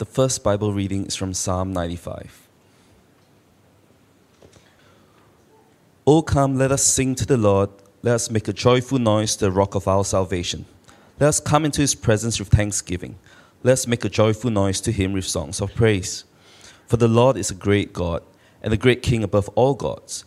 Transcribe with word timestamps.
The 0.00 0.06
first 0.06 0.42
Bible 0.42 0.72
reading 0.72 1.04
is 1.04 1.14
from 1.14 1.34
Psalm 1.34 1.74
95. 1.74 2.48
O 6.06 6.22
come, 6.22 6.56
let 6.56 6.72
us 6.72 6.82
sing 6.82 7.14
to 7.16 7.26
the 7.26 7.36
Lord. 7.36 7.68
Let 8.02 8.14
us 8.14 8.30
make 8.30 8.48
a 8.48 8.54
joyful 8.54 8.98
noise 8.98 9.36
to 9.36 9.44
the 9.44 9.50
rock 9.50 9.74
of 9.74 9.86
our 9.86 10.02
salvation. 10.06 10.64
Let 11.18 11.28
us 11.28 11.38
come 11.38 11.66
into 11.66 11.82
his 11.82 11.94
presence 11.94 12.38
with 12.38 12.48
thanksgiving. 12.48 13.18
Let 13.62 13.74
us 13.74 13.86
make 13.86 14.02
a 14.06 14.08
joyful 14.08 14.50
noise 14.50 14.80
to 14.80 14.90
him 14.90 15.12
with 15.12 15.26
songs 15.26 15.60
of 15.60 15.74
praise. 15.74 16.24
For 16.86 16.96
the 16.96 17.06
Lord 17.06 17.36
is 17.36 17.50
a 17.50 17.54
great 17.54 17.92
God 17.92 18.22
and 18.62 18.72
a 18.72 18.78
great 18.78 19.02
King 19.02 19.22
above 19.22 19.50
all 19.50 19.74
gods. 19.74 20.24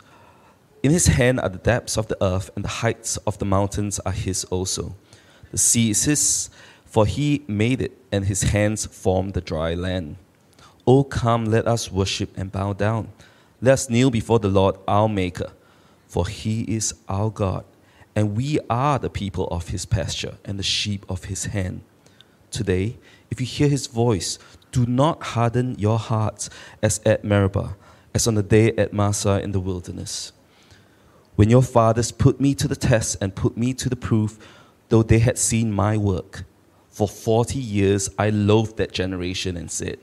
In 0.84 0.92
his 0.92 1.08
hand 1.08 1.40
are 1.40 1.50
the 1.50 1.58
depths 1.58 1.98
of 1.98 2.10
the 2.10 2.24
earth, 2.24 2.52
and 2.56 2.64
the 2.64 2.84
heights 2.84 3.18
of 3.26 3.40
the 3.40 3.46
mountains 3.46 4.00
are 4.02 4.12
his 4.12 4.44
also. 4.44 4.94
The 5.50 5.58
sea 5.58 5.90
is 5.90 6.04
his, 6.04 6.52
for 6.94 7.08
he 7.08 7.44
made 7.48 7.82
it, 7.82 7.98
and 8.12 8.26
his 8.26 8.44
hands 8.44 8.86
formed 8.86 9.34
the 9.34 9.42
dry 9.42 9.74
land. 9.74 10.16
O 10.86 11.04
come, 11.04 11.46
let 11.46 11.68
us 11.68 11.92
worship 11.92 12.30
and 12.38 12.52
bow 12.52 12.72
down. 12.72 13.08
Let 13.64 13.74
us 13.74 13.90
kneel 13.90 14.12
before 14.12 14.38
the 14.38 14.48
Lord 14.48 14.76
our 14.88 15.10
Maker, 15.10 15.54
for 16.08 16.28
he 16.28 16.62
is 16.62 16.94
our 17.10 17.32
God, 17.32 17.66
and 18.16 18.38
we 18.38 18.60
are 18.70 19.00
the 19.00 19.10
people 19.10 19.48
of 19.48 19.70
his 19.70 19.88
pasture 19.88 20.36
and 20.46 20.60
the 20.60 20.64
sheep 20.64 21.04
of 21.10 21.24
his 21.24 21.46
hand. 21.46 21.82
Today, 22.52 23.00
if 23.32 23.42
you 23.42 23.48
hear 23.48 23.70
his 23.70 23.88
voice, 23.88 24.38
do 24.72 24.86
not 24.86 25.24
harden 25.24 25.76
your 25.80 25.98
hearts 25.98 26.48
as 26.84 27.02
at 27.08 27.24
Meribah, 27.24 27.76
as 28.14 28.28
on 28.28 28.36
the 28.36 28.44
day 28.44 28.72
at 28.74 28.94
Massah 28.94 29.42
in 29.42 29.52
the 29.52 29.60
wilderness. 29.60 30.32
When 31.38 31.50
your 31.50 31.64
fathers 31.64 32.12
put 32.12 32.40
me 32.40 32.54
to 32.54 32.68
the 32.68 32.76
test 32.76 33.18
and 33.20 33.34
put 33.34 33.58
me 33.58 33.74
to 33.74 33.90
the 33.90 33.96
proof, 33.96 34.38
though 34.90 35.02
they 35.02 35.18
had 35.18 35.40
seen 35.40 35.72
my 35.72 35.98
work. 35.98 36.46
For 36.94 37.08
40 37.08 37.58
years 37.58 38.08
I 38.20 38.30
loathed 38.30 38.78
that 38.78 38.92
generation 38.92 39.58
and 39.58 39.72
said, 39.72 39.98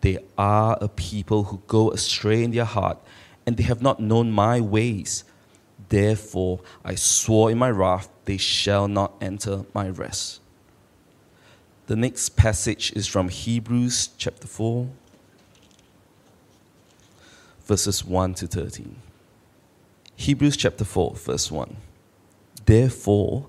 They 0.00 0.18
are 0.38 0.78
a 0.80 0.88
people 0.88 1.44
who 1.44 1.60
go 1.66 1.90
astray 1.90 2.42
in 2.42 2.52
their 2.52 2.64
heart, 2.64 2.96
and 3.44 3.58
they 3.58 3.64
have 3.64 3.82
not 3.82 4.00
known 4.00 4.32
my 4.32 4.58
ways. 4.58 5.24
Therefore 5.90 6.60
I 6.82 6.94
swore 6.94 7.50
in 7.50 7.58
my 7.58 7.70
wrath, 7.70 8.08
they 8.24 8.38
shall 8.38 8.88
not 8.88 9.12
enter 9.20 9.66
my 9.74 9.90
rest. 9.90 10.40
The 11.86 11.96
next 11.96 12.30
passage 12.30 12.94
is 12.96 13.06
from 13.06 13.28
Hebrews 13.28 14.08
chapter 14.16 14.46
4, 14.46 14.88
verses 17.66 18.06
1 18.06 18.34
to 18.34 18.46
13. 18.46 18.96
Hebrews 20.16 20.56
chapter 20.56 20.86
4, 20.86 21.14
verse 21.14 21.50
1. 21.50 21.76
Therefore, 22.64 23.48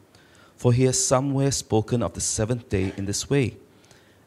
For 0.61 0.71
he 0.71 0.83
has 0.83 1.03
somewhere 1.03 1.49
spoken 1.49 2.03
of 2.03 2.13
the 2.13 2.21
seventh 2.21 2.69
day 2.69 2.93
in 2.95 3.05
this 3.05 3.27
way, 3.27 3.57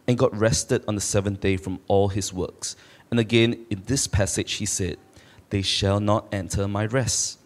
and 0.09 0.19
God 0.19 0.37
rested 0.37 0.83
on 0.89 0.97
the 0.97 1.01
seventh 1.01 1.39
day 1.39 1.57
from 1.57 1.79
all 1.87 2.09
his 2.09 2.33
works. 2.33 2.75
And 3.09 3.21
again, 3.21 3.65
in 3.71 3.85
this 3.87 4.09
passage, 4.09 4.55
he 4.55 4.67
said, 4.67 4.97
They 5.51 5.63
shall 5.63 6.01
not 6.01 6.27
enter 6.33 6.67
my 6.67 6.87
rest. 6.87 7.39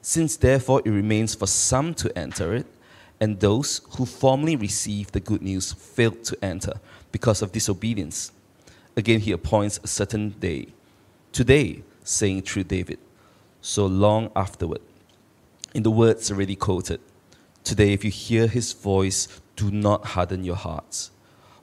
Since 0.00 0.36
therefore 0.36 0.80
it 0.84 0.90
remains 0.90 1.34
for 1.34 1.48
some 1.48 1.92
to 1.94 2.16
enter 2.16 2.54
it, 2.54 2.66
and 3.18 3.40
those 3.40 3.80
who 3.96 4.06
formerly 4.06 4.54
received 4.54 5.12
the 5.12 5.18
good 5.18 5.42
news 5.42 5.72
failed 5.72 6.22
to 6.26 6.38
enter 6.40 6.74
because 7.10 7.42
of 7.42 7.50
disobedience. 7.50 8.30
Again, 8.96 9.18
he 9.18 9.32
appoints 9.32 9.80
a 9.82 9.88
certain 9.88 10.36
day, 10.38 10.68
today, 11.32 11.82
saying 12.04 12.42
through 12.42 12.62
David, 12.62 13.00
so 13.60 13.86
long 13.86 14.30
afterward. 14.36 14.82
In 15.74 15.82
the 15.82 15.90
words 15.90 16.30
already 16.30 16.54
quoted, 16.54 17.00
today, 17.64 17.92
if 17.92 18.04
you 18.04 18.10
hear 18.10 18.46
his 18.46 18.72
voice, 18.72 19.28
do 19.56 19.70
not 19.70 20.04
harden 20.06 20.44
your 20.44 20.56
hearts. 20.56 21.10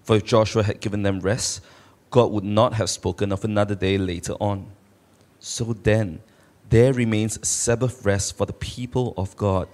For 0.04 0.16
if 0.16 0.26
Joshua 0.26 0.64
had 0.64 0.80
given 0.80 1.04
them 1.04 1.20
rest, 1.20 1.62
God 2.10 2.32
would 2.32 2.44
not 2.44 2.74
have 2.74 2.90
spoken 2.90 3.32
of 3.32 3.44
another 3.44 3.76
day 3.76 3.98
later 3.98 4.34
on. 4.34 4.68
So 5.40 5.74
then, 5.74 6.22
there 6.70 6.94
remains 6.94 7.46
Sabbath 7.48 8.06
rest 8.06 8.38
for 8.38 8.46
the 8.46 8.54
people 8.54 9.14
of 9.18 9.36
God. 9.38 9.68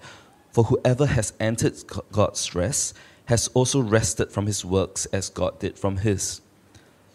For 0.51 0.65
whoever 0.65 1.05
has 1.05 1.33
entered 1.39 1.75
God's 2.11 2.53
rest 2.53 2.95
has 3.25 3.47
also 3.49 3.81
rested 3.81 4.31
from 4.31 4.45
his 4.45 4.65
works 4.65 5.05
as 5.07 5.29
God 5.29 5.59
did 5.59 5.77
from 5.79 5.97
his. 5.97 6.41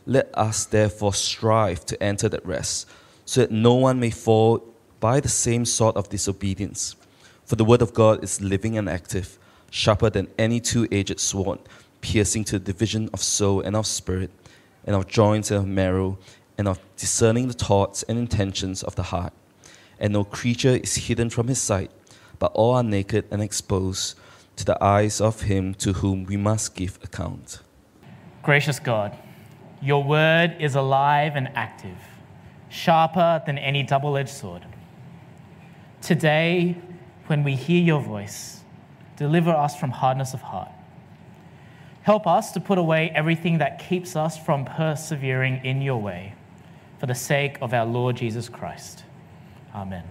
Let 0.07 0.31
us 0.35 0.65
therefore 0.65 1.15
strive 1.15 1.85
to 1.87 2.03
enter 2.03 2.29
that 2.29 2.47
rest, 2.47 2.89
so 3.25 3.43
that 3.43 3.51
no 3.51 3.75
one 3.75 4.01
may 4.01 4.11
fall 4.11 4.65
by 5.01 5.21
the 5.21 5.29
same 5.29 5.65
sort 5.65 5.97
of 5.97 6.09
disobedience. 6.09 6.97
For 7.49 7.57
the 7.57 7.65
word 7.65 7.81
of 7.81 7.95
God 7.95 8.23
is 8.23 8.43
living 8.43 8.77
and 8.77 8.91
active, 8.91 9.39
sharper 9.71 10.11
than 10.11 10.29
any 10.37 10.61
two 10.61 10.87
edged 10.93 11.19
sword, 11.19 11.61
piercing 12.03 12.45
to 12.45 12.59
the 12.59 12.73
division 12.73 13.09
of 13.15 13.23
soul 13.23 13.63
and 13.63 13.75
of 13.75 13.87
spirit, 13.87 14.31
and 14.85 14.95
of 14.95 15.07
joints 15.07 15.51
and 15.51 15.61
of 15.61 15.67
marrow, 15.67 16.19
and 16.59 16.69
of 16.69 16.79
discerning 16.99 17.49
the 17.49 17.55
thoughts 17.55 18.03
and 18.03 18.19
intentions 18.19 18.83
of 18.83 18.97
the 18.97 19.05
heart. 19.05 19.33
And 19.99 20.13
no 20.13 20.25
creature 20.25 20.77
is 20.77 20.95
hidden 20.97 21.31
from 21.31 21.49
his 21.49 21.59
sight, 21.59 21.91
but 22.39 22.53
all 22.53 22.75
are 22.75 22.83
naked 22.83 23.25
and 23.31 23.41
exposed 23.41 24.19
to 24.57 24.67
the 24.67 24.77
eyes 24.85 25.19
of 25.19 25.41
him 25.41 25.73
to 25.77 25.95
whom 25.95 26.25
we 26.25 26.37
must 26.37 26.75
give 26.75 26.99
account. 27.03 27.61
Gracious 28.43 28.79
God, 28.79 29.17
your 29.81 30.05
word 30.05 30.55
is 30.61 30.75
alive 30.75 31.33
and 31.35 31.49
active, 31.55 31.97
sharper 32.69 33.43
than 33.47 33.57
any 33.57 33.83
double 33.83 34.19
edged 34.19 34.29
sword 34.29 34.67
Today, 36.03 36.77
when 37.29 37.45
we 37.45 37.55
hear 37.55 37.83
your 37.83 38.01
voice, 38.01 38.61
deliver 39.17 39.51
us 39.51 39.79
from 39.79 39.91
hardness 39.91 40.35
of 40.35 40.41
heart. 40.41 40.71
Help 42.03 42.27
us 42.27 42.53
to 42.53 42.61
put 42.61 42.79
away 42.79 43.11
everything 43.15 43.59
that 43.59 43.79
keeps 43.79 44.17
us 44.17 44.39
from 44.39 44.65
persevering 44.65 45.65
in 45.65 45.83
your 45.83 46.01
way 46.01 46.35
for 46.99 47.07
the 47.07 47.15
sake 47.15 47.59
of 47.61 47.75
our 47.75 47.85
Lord 47.85 48.17
Jesus 48.17 48.49
Christ. 48.49 49.05
Amen. 49.75 50.05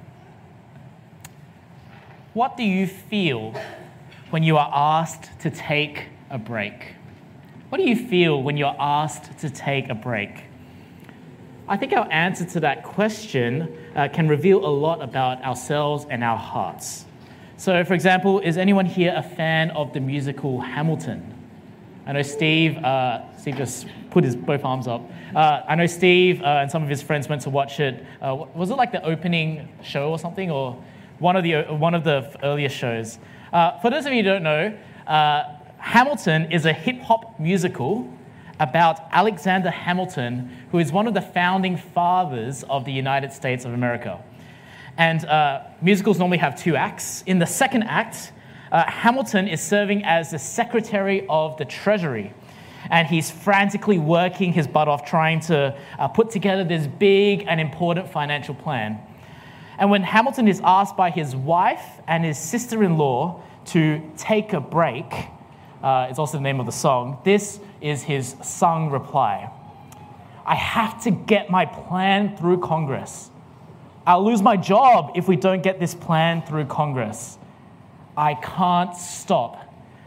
What 2.33 2.55
do 2.55 2.63
you 2.63 2.85
feel 2.85 3.59
when 4.29 4.43
you 4.43 4.57
are 4.57 4.69
asked 4.71 5.39
to 5.39 5.49
take 5.49 6.05
a 6.29 6.37
break? 6.37 6.93
What 7.69 7.79
do 7.79 7.83
you 7.89 7.95
feel 7.95 8.43
when 8.43 8.57
you're 8.57 8.75
asked 8.79 9.39
to 9.39 9.49
take 9.49 9.89
a 9.89 9.95
break? 9.95 10.43
I 11.67 11.77
think 11.77 11.93
our 11.93 12.07
answer 12.11 12.45
to 12.45 12.59
that 12.59 12.83
question 12.83 13.75
uh, 13.95 14.07
can 14.07 14.27
reveal 14.27 14.63
a 14.65 14.69
lot 14.69 15.01
about 15.01 15.43
ourselves 15.43 16.05
and 16.09 16.23
our 16.23 16.37
hearts. 16.37 17.06
So, 17.59 17.83
for 17.83 17.95
example, 17.95 18.39
is 18.39 18.55
anyone 18.55 18.85
here 18.85 19.11
a 19.15 19.23
fan 19.23 19.71
of 19.71 19.91
the 19.91 19.99
musical 19.99 20.61
Hamilton? 20.61 21.33
I 22.05 22.11
know 22.13 22.21
Steve, 22.21 22.77
uh, 22.77 23.35
Steve 23.35 23.57
just 23.57 23.87
put 24.11 24.23
his 24.23 24.35
both 24.35 24.63
arms 24.63 24.87
up. 24.87 25.01
Uh, 25.35 25.63
I 25.67 25.73
know 25.73 25.87
Steve 25.87 26.39
uh, 26.43 26.59
and 26.61 26.69
some 26.69 26.83
of 26.83 26.89
his 26.89 27.01
friends 27.01 27.27
went 27.27 27.41
to 27.41 27.49
watch 27.49 27.79
it. 27.79 28.05
Uh, 28.21 28.45
was 28.53 28.69
it 28.69 28.75
like 28.75 28.91
the 28.91 29.03
opening 29.03 29.67
show 29.81 30.11
or 30.11 30.19
something, 30.19 30.51
or 30.51 30.81
one 31.17 31.35
of 31.35 31.43
the, 31.43 31.55
uh, 31.55 31.73
one 31.73 31.95
of 31.95 32.03
the 32.03 32.31
earlier 32.43 32.69
shows? 32.69 33.17
for 33.81 33.89
those 33.89 34.05
of 34.05 34.13
you 34.13 34.21
who 34.21 34.29
don't 34.29 34.43
know, 34.43 34.77
Hamilton 35.79 36.51
is 36.51 36.67
a 36.67 36.73
hip 36.73 37.01
hop 37.01 37.39
musical 37.39 38.07
about 38.59 38.99
Alexander 39.11 39.71
Hamilton, 39.71 40.55
who 40.71 40.77
is 40.77 40.91
one 40.91 41.07
of 41.07 41.15
the 41.15 41.21
founding 41.21 41.75
fathers 41.75 42.63
of 42.69 42.85
the 42.85 42.91
United 42.91 43.33
States 43.33 43.65
of 43.65 43.73
America. 43.73 44.21
And 44.97 45.23
uh, 45.25 45.61
musicals 45.81 46.17
normally 46.17 46.39
have 46.39 46.61
two 46.61 46.75
acts. 46.75 47.23
In 47.25 47.39
the 47.39 47.45
second 47.45 47.83
act, 47.83 48.31
uh, 48.71 48.83
Hamilton 48.89 49.47
is 49.47 49.61
serving 49.61 50.03
as 50.03 50.31
the 50.31 50.39
Secretary 50.39 51.25
of 51.29 51.57
the 51.57 51.65
Treasury. 51.65 52.33
And 52.89 53.07
he's 53.07 53.29
frantically 53.29 53.97
working 53.97 54.53
his 54.53 54.67
butt 54.67 54.87
off 54.87 55.05
trying 55.05 55.41
to 55.41 55.77
uh, 55.99 56.07
put 56.07 56.31
together 56.31 56.63
this 56.63 56.87
big 56.87 57.45
and 57.47 57.59
important 57.59 58.09
financial 58.09 58.55
plan. 58.55 58.99
And 59.77 59.91
when 59.91 60.03
Hamilton 60.03 60.47
is 60.47 60.61
asked 60.63 60.97
by 60.97 61.11
his 61.11 61.35
wife 61.35 61.85
and 62.07 62.25
his 62.25 62.37
sister 62.37 62.83
in 62.83 62.97
law 62.97 63.43
to 63.65 64.01
take 64.17 64.53
a 64.53 64.59
break, 64.59 65.05
uh, 65.83 66.07
it's 66.09 66.17
also 66.17 66.37
the 66.37 66.43
name 66.43 66.59
of 66.59 66.65
the 66.65 66.71
song, 66.71 67.19
this 67.23 67.59
is 67.81 68.01
his 68.01 68.35
sung 68.41 68.89
reply 68.89 69.51
I 70.47 70.55
have 70.55 71.03
to 71.03 71.11
get 71.11 71.49
my 71.49 71.65
plan 71.65 72.37
through 72.37 72.59
Congress. 72.61 73.29
I'll 74.07 74.23
lose 74.23 74.41
my 74.41 74.55
job 74.55 75.11
if 75.15 75.27
we 75.27 75.35
don't 75.35 75.61
get 75.61 75.81
this 75.81 75.93
plan 75.93 76.41
through 76.41 76.67
Congress. 76.67 77.37
I 78.15 78.35
can't 78.35 78.95
stop 78.95 79.61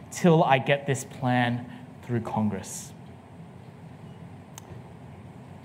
till 0.09 0.43
I 0.43 0.57
get 0.57 0.87
this 0.87 1.03
plan 1.03 1.71
through 2.01 2.21
Congress. 2.21 2.91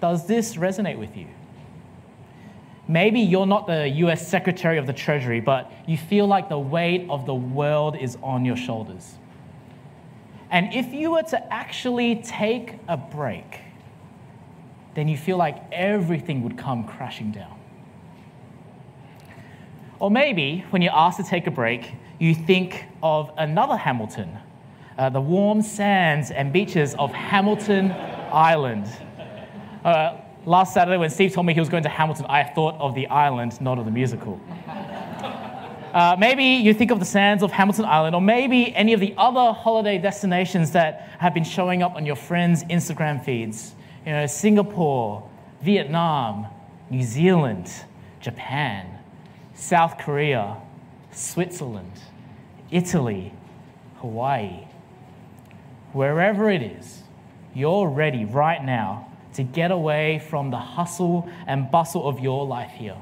Does 0.03 0.27
this 0.27 0.56
resonate 0.56 0.99
with 0.99 1.17
you? 1.17 1.29
Maybe 2.87 3.21
you're 3.21 3.47
not 3.47 3.67
the 3.67 3.88
US 3.88 4.29
Secretary 4.29 4.77
of 4.77 4.87
the 4.87 4.93
Treasury, 4.93 5.41
but 5.41 5.73
you 5.87 5.97
feel 5.97 6.27
like 6.27 6.50
the 6.50 6.59
weight 6.59 7.06
of 7.09 7.25
the 7.25 7.35
world 7.35 7.97
is 7.97 8.19
on 8.23 8.44
your 8.44 8.56
shoulders. 8.56 9.15
And 10.50 10.75
if 10.75 10.93
you 10.93 11.12
were 11.12 11.23
to 11.23 11.53
actually 11.53 12.17
take 12.17 12.75
a 12.87 12.99
break, 12.99 13.61
then 14.94 15.09
you 15.09 15.17
feel 15.17 15.38
like 15.38 15.56
everything 15.73 16.43
would 16.43 16.59
come 16.59 16.85
crashing 16.85 17.33
down. 17.33 17.56
Or 19.98 20.10
maybe 20.10 20.64
when 20.70 20.82
you're 20.82 20.94
asked 20.94 21.19
to 21.19 21.25
take 21.25 21.46
a 21.46 21.50
break, 21.50 21.93
you 22.19 22.34
think 22.34 22.84
of 23.02 23.31
another 23.38 23.76
Hamilton, 23.76 24.37
uh, 24.98 25.10
the 25.10 25.20
warm 25.20 25.62
sands 25.62 26.31
and 26.31 26.52
beaches 26.52 26.94
of 26.98 27.12
Hamilton 27.12 27.93
Island. 28.32 28.87
Uh, 29.84 30.19
last 30.44 30.75
Saturday, 30.75 30.98
when 30.98 31.10
Steve 31.10 31.32
told 31.32 31.46
me 31.46 31.54
he 31.54 31.60
was 31.60 31.69
going 31.69 31.82
to 31.82 31.88
Hamilton, 31.88 32.26
I 32.28 32.44
thought 32.44 32.75
of 32.76 32.94
the 32.94 33.06
island, 33.06 33.60
not 33.60 33.78
of 33.78 33.84
the 33.84 33.90
musical. 33.90 34.40
Uh, 35.96 36.14
maybe 36.19 36.44
you 36.44 36.75
think 36.75 36.90
of 36.90 36.99
the 36.99 37.06
sands 37.06 37.42
of 37.42 37.50
Hamilton 37.50 37.87
Island, 37.87 38.14
or 38.14 38.20
maybe 38.20 38.75
any 38.76 38.92
of 38.92 39.00
the 39.00 39.14
other 39.16 39.54
holiday 39.54 39.96
destinations 39.96 40.72
that 40.72 41.08
have 41.19 41.32
been 41.32 41.42
showing 41.42 41.82
up 41.82 41.94
on 41.94 42.04
your 42.04 42.16
friends' 42.16 42.64
Instagram 42.64 43.25
feeds. 43.25 43.75
You 44.04 44.12
know, 44.12 44.26
Singapore, 44.26 45.26
Vietnam, 45.62 46.49
New 46.90 47.02
Zealand, 47.02 47.72
Japan, 48.20 48.95
South 49.56 49.97
Korea, 49.97 50.58
Switzerland, 51.12 51.93
Italy, 52.70 53.32
Hawaii. 54.00 54.67
Wherever 55.94 56.50
it 56.50 56.62
is, 56.62 57.03
you're 57.55 57.88
ready 57.88 58.26
right 58.26 58.62
now 58.62 59.11
to 59.32 59.43
get 59.43 59.70
away 59.70 60.19
from 60.19 60.50
the 60.50 60.58
hustle 60.58 61.29
and 61.47 61.70
bustle 61.70 62.06
of 62.06 62.20
your 62.20 62.47
life 62.47 62.70
here. 62.73 62.99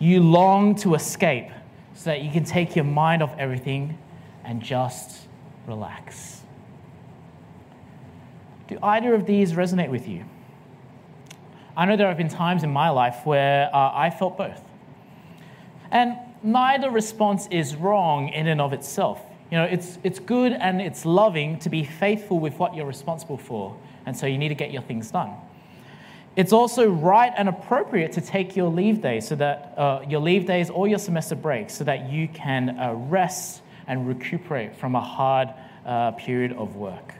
You 0.00 0.20
long 0.20 0.74
to 0.76 0.94
escape 0.94 1.50
so 1.94 2.10
that 2.10 2.22
you 2.22 2.32
can 2.32 2.42
take 2.42 2.74
your 2.74 2.84
mind 2.84 3.22
off 3.22 3.32
everything 3.38 3.98
and 4.44 4.60
just 4.60 5.28
relax. 5.66 6.42
Do 8.66 8.78
either 8.82 9.14
of 9.14 9.26
these 9.26 9.52
resonate 9.52 9.90
with 9.90 10.08
you? 10.08 10.24
I 11.76 11.84
know 11.84 11.96
there 11.96 12.08
have 12.08 12.16
been 12.16 12.28
times 12.28 12.64
in 12.64 12.70
my 12.70 12.90
life 12.90 13.24
where 13.24 13.70
uh, 13.72 13.92
I 13.94 14.10
felt 14.10 14.36
both. 14.36 14.60
And 15.90 16.16
neither 16.42 16.90
response 16.90 17.46
is 17.50 17.74
wrong 17.76 18.28
in 18.28 18.46
and 18.46 18.60
of 18.60 18.72
itself. 18.72 19.20
You 19.50 19.58
know, 19.58 19.64
it's, 19.64 19.98
it's 20.04 20.18
good 20.18 20.52
and 20.52 20.80
it's 20.80 21.04
loving 21.04 21.58
to 21.60 21.68
be 21.68 21.82
faithful 21.84 22.38
with 22.38 22.54
what 22.58 22.74
you're 22.74 22.86
responsible 22.86 23.36
for, 23.36 23.76
and 24.06 24.16
so 24.16 24.26
you 24.26 24.38
need 24.38 24.48
to 24.48 24.54
get 24.54 24.70
your 24.70 24.82
things 24.82 25.10
done. 25.10 25.32
It's 26.36 26.52
also 26.52 26.88
right 26.88 27.32
and 27.36 27.48
appropriate 27.48 28.12
to 28.12 28.20
take 28.20 28.54
your 28.54 28.68
leave 28.68 29.02
days 29.02 29.26
so 29.26 29.34
that 29.36 29.74
uh, 29.76 30.04
your 30.08 30.20
leave 30.20 30.46
days 30.46 30.70
or 30.70 30.86
your 30.86 31.00
semester 31.00 31.34
breaks 31.34 31.74
so 31.74 31.82
that 31.84 32.08
you 32.08 32.28
can 32.28 32.78
uh, 32.78 32.92
rest 32.92 33.62
and 33.88 34.06
recuperate 34.06 34.76
from 34.76 34.94
a 34.94 35.00
hard 35.00 35.48
uh, 35.84 36.12
period 36.12 36.52
of 36.52 36.76
work. 36.76 37.14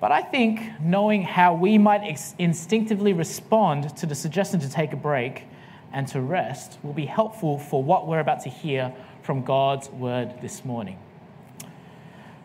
But 0.00 0.12
I 0.12 0.22
think 0.22 0.60
knowing 0.80 1.22
how 1.22 1.54
we 1.54 1.78
might 1.78 2.02
ex- 2.02 2.34
instinctively 2.38 3.14
respond 3.14 3.96
to 3.96 4.06
the 4.06 4.14
suggestion 4.14 4.60
to 4.60 4.70
take 4.70 4.92
a 4.92 4.96
break 4.96 5.44
and 5.92 6.06
to 6.08 6.20
rest 6.20 6.78
will 6.82 6.92
be 6.92 7.06
helpful 7.06 7.58
for 7.58 7.82
what 7.82 8.06
we're 8.06 8.20
about 8.20 8.42
to 8.42 8.48
hear 8.48 8.92
from 9.22 9.42
God's 9.42 9.88
word 9.90 10.34
this 10.40 10.64
morning. 10.64 10.98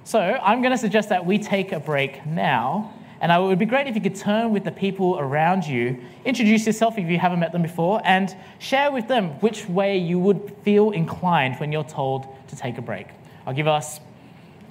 So 0.04 0.20
I'm 0.20 0.62
going 0.62 0.72
to 0.72 0.78
suggest 0.78 1.10
that 1.10 1.26
we 1.26 1.40
take 1.40 1.72
a 1.72 1.80
break 1.80 2.26
now 2.26 2.94
and 3.24 3.32
it 3.32 3.40
would 3.40 3.58
be 3.58 3.66
great 3.66 3.88
if 3.88 3.96
you 3.96 4.02
could 4.02 4.16
turn 4.16 4.52
with 4.52 4.66
the 4.66 4.72
people 4.72 5.18
around 5.18 5.66
you, 5.66 6.04
introduce 6.26 6.66
yourself 6.66 6.98
if 6.98 7.08
you 7.08 7.18
haven't 7.18 7.40
met 7.40 7.54
them 7.54 7.62
before, 7.62 8.02
and 8.04 8.36
share 8.60 8.92
with 8.92 9.08
them 9.08 9.30
which 9.40 9.66
way 9.66 9.98
you 9.98 10.20
would 10.20 10.54
feel 10.66 10.92
inclined 10.92 11.56
when 11.56 11.72
you're 11.72 11.86
told 11.86 12.28
to 12.50 12.58
take 12.58 12.78
a 12.78 12.82
break. 12.82 13.08
I'll 13.48 13.54
give 13.54 13.66
us 13.66 14.02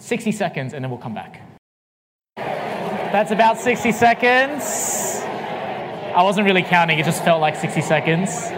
60 0.01 0.33
seconds 0.33 0.75
and 0.75 0.85
then 0.85 0.91
we'll 0.91 1.01
come 1.01 1.15
back. 1.15 1.41
That's 2.37 3.31
about 3.31 3.59
60 3.59 3.91
seconds. 3.91 5.23
I 6.15 6.23
wasn't 6.23 6.47
really 6.47 6.63
counting, 6.63 6.99
it 6.99 7.07
just 7.07 7.25
felt 7.25 7.41
like 7.41 7.57
60 7.57 7.81
seconds. 7.81 8.53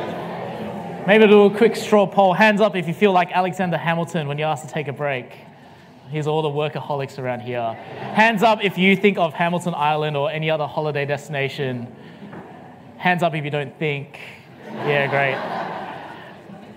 Maybe 1.06 1.26
do 1.26 1.44
a 1.44 1.54
quick 1.54 1.76
straw 1.76 2.06
poll. 2.06 2.32
Hands 2.32 2.62
up 2.62 2.74
if 2.76 2.88
you 2.88 2.94
feel 2.94 3.12
like 3.12 3.30
Alexander 3.30 3.76
Hamilton 3.76 4.26
when 4.26 4.38
you're 4.38 4.48
asked 4.48 4.66
to 4.66 4.72
take 4.72 4.88
a 4.88 4.92
break. 4.92 5.36
Here's 6.08 6.26
all 6.26 6.40
the 6.40 6.48
workaholics 6.48 7.18
around 7.18 7.40
here. 7.40 7.74
Hands 8.14 8.42
up 8.42 8.64
if 8.64 8.78
you 8.78 8.96
think 8.96 9.18
of 9.18 9.34
Hamilton 9.34 9.74
Island 9.76 10.16
or 10.16 10.30
any 10.30 10.48
other 10.48 10.66
holiday 10.66 11.04
destination. 11.04 11.94
Hands 12.96 13.22
up 13.22 13.34
if 13.34 13.44
you 13.44 13.50
don't 13.50 13.78
think. 13.78 14.18
Yeah, 14.66 15.06
great. 15.08 15.34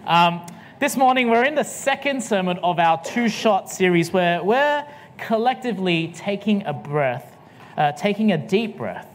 Um, 0.06 0.46
this 0.80 0.98
morning, 0.98 1.30
we're 1.30 1.46
in 1.46 1.56
the 1.56 1.64
second 1.64 2.22
sermon 2.22 2.58
of 2.64 2.80
our 2.80 3.02
two 3.02 3.30
shot 3.30 3.70
series 3.70 4.12
where 4.12 4.44
we're 4.44 4.86
collectively 5.18 6.12
taking 6.14 6.66
a 6.66 6.74
breath, 6.74 7.38
uh, 7.78 7.94
taking 7.94 8.34
a 8.34 8.38
deep 8.38 8.76
breath 8.76 9.08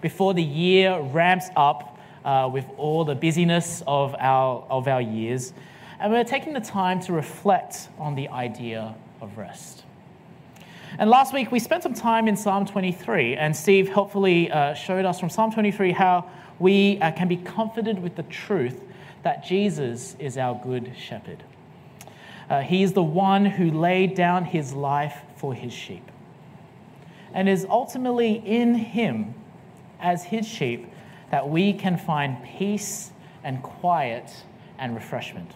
before 0.00 0.34
the 0.34 0.42
year 0.42 1.00
ramps 1.00 1.46
up 1.54 1.97
uh, 2.28 2.46
with 2.46 2.66
all 2.76 3.06
the 3.06 3.14
busyness 3.14 3.82
of 3.86 4.14
our, 4.18 4.62
of 4.68 4.86
our 4.86 5.00
years. 5.00 5.54
And 5.98 6.12
we're 6.12 6.24
taking 6.24 6.52
the 6.52 6.60
time 6.60 7.00
to 7.00 7.14
reflect 7.14 7.88
on 7.98 8.16
the 8.16 8.28
idea 8.28 8.94
of 9.22 9.38
rest. 9.38 9.84
And 10.98 11.08
last 11.08 11.32
week 11.32 11.50
we 11.50 11.58
spent 11.58 11.82
some 11.82 11.94
time 11.94 12.28
in 12.28 12.36
Psalm 12.36 12.66
23, 12.66 13.34
and 13.36 13.56
Steve 13.56 13.88
helpfully 13.88 14.50
uh, 14.50 14.74
showed 14.74 15.06
us 15.06 15.18
from 15.18 15.30
Psalm 15.30 15.50
23 15.50 15.92
how 15.92 16.30
we 16.58 17.00
uh, 17.00 17.12
can 17.12 17.28
be 17.28 17.38
comforted 17.38 18.02
with 18.02 18.14
the 18.14 18.24
truth 18.24 18.78
that 19.22 19.42
Jesus 19.42 20.14
is 20.18 20.36
our 20.36 20.60
good 20.62 20.92
shepherd. 20.98 21.42
Uh, 22.50 22.60
he 22.60 22.82
is 22.82 22.92
the 22.92 23.02
one 23.02 23.46
who 23.46 23.70
laid 23.70 24.14
down 24.14 24.44
his 24.44 24.74
life 24.74 25.16
for 25.36 25.54
his 25.54 25.72
sheep. 25.72 26.04
And 27.32 27.48
is 27.48 27.64
ultimately 27.70 28.32
in 28.34 28.74
him, 28.74 29.34
as 29.98 30.24
his 30.24 30.46
sheep, 30.46 30.86
that 31.30 31.48
we 31.48 31.72
can 31.72 31.96
find 31.96 32.42
peace 32.42 33.12
and 33.44 33.62
quiet 33.62 34.30
and 34.78 34.94
refreshment. 34.94 35.50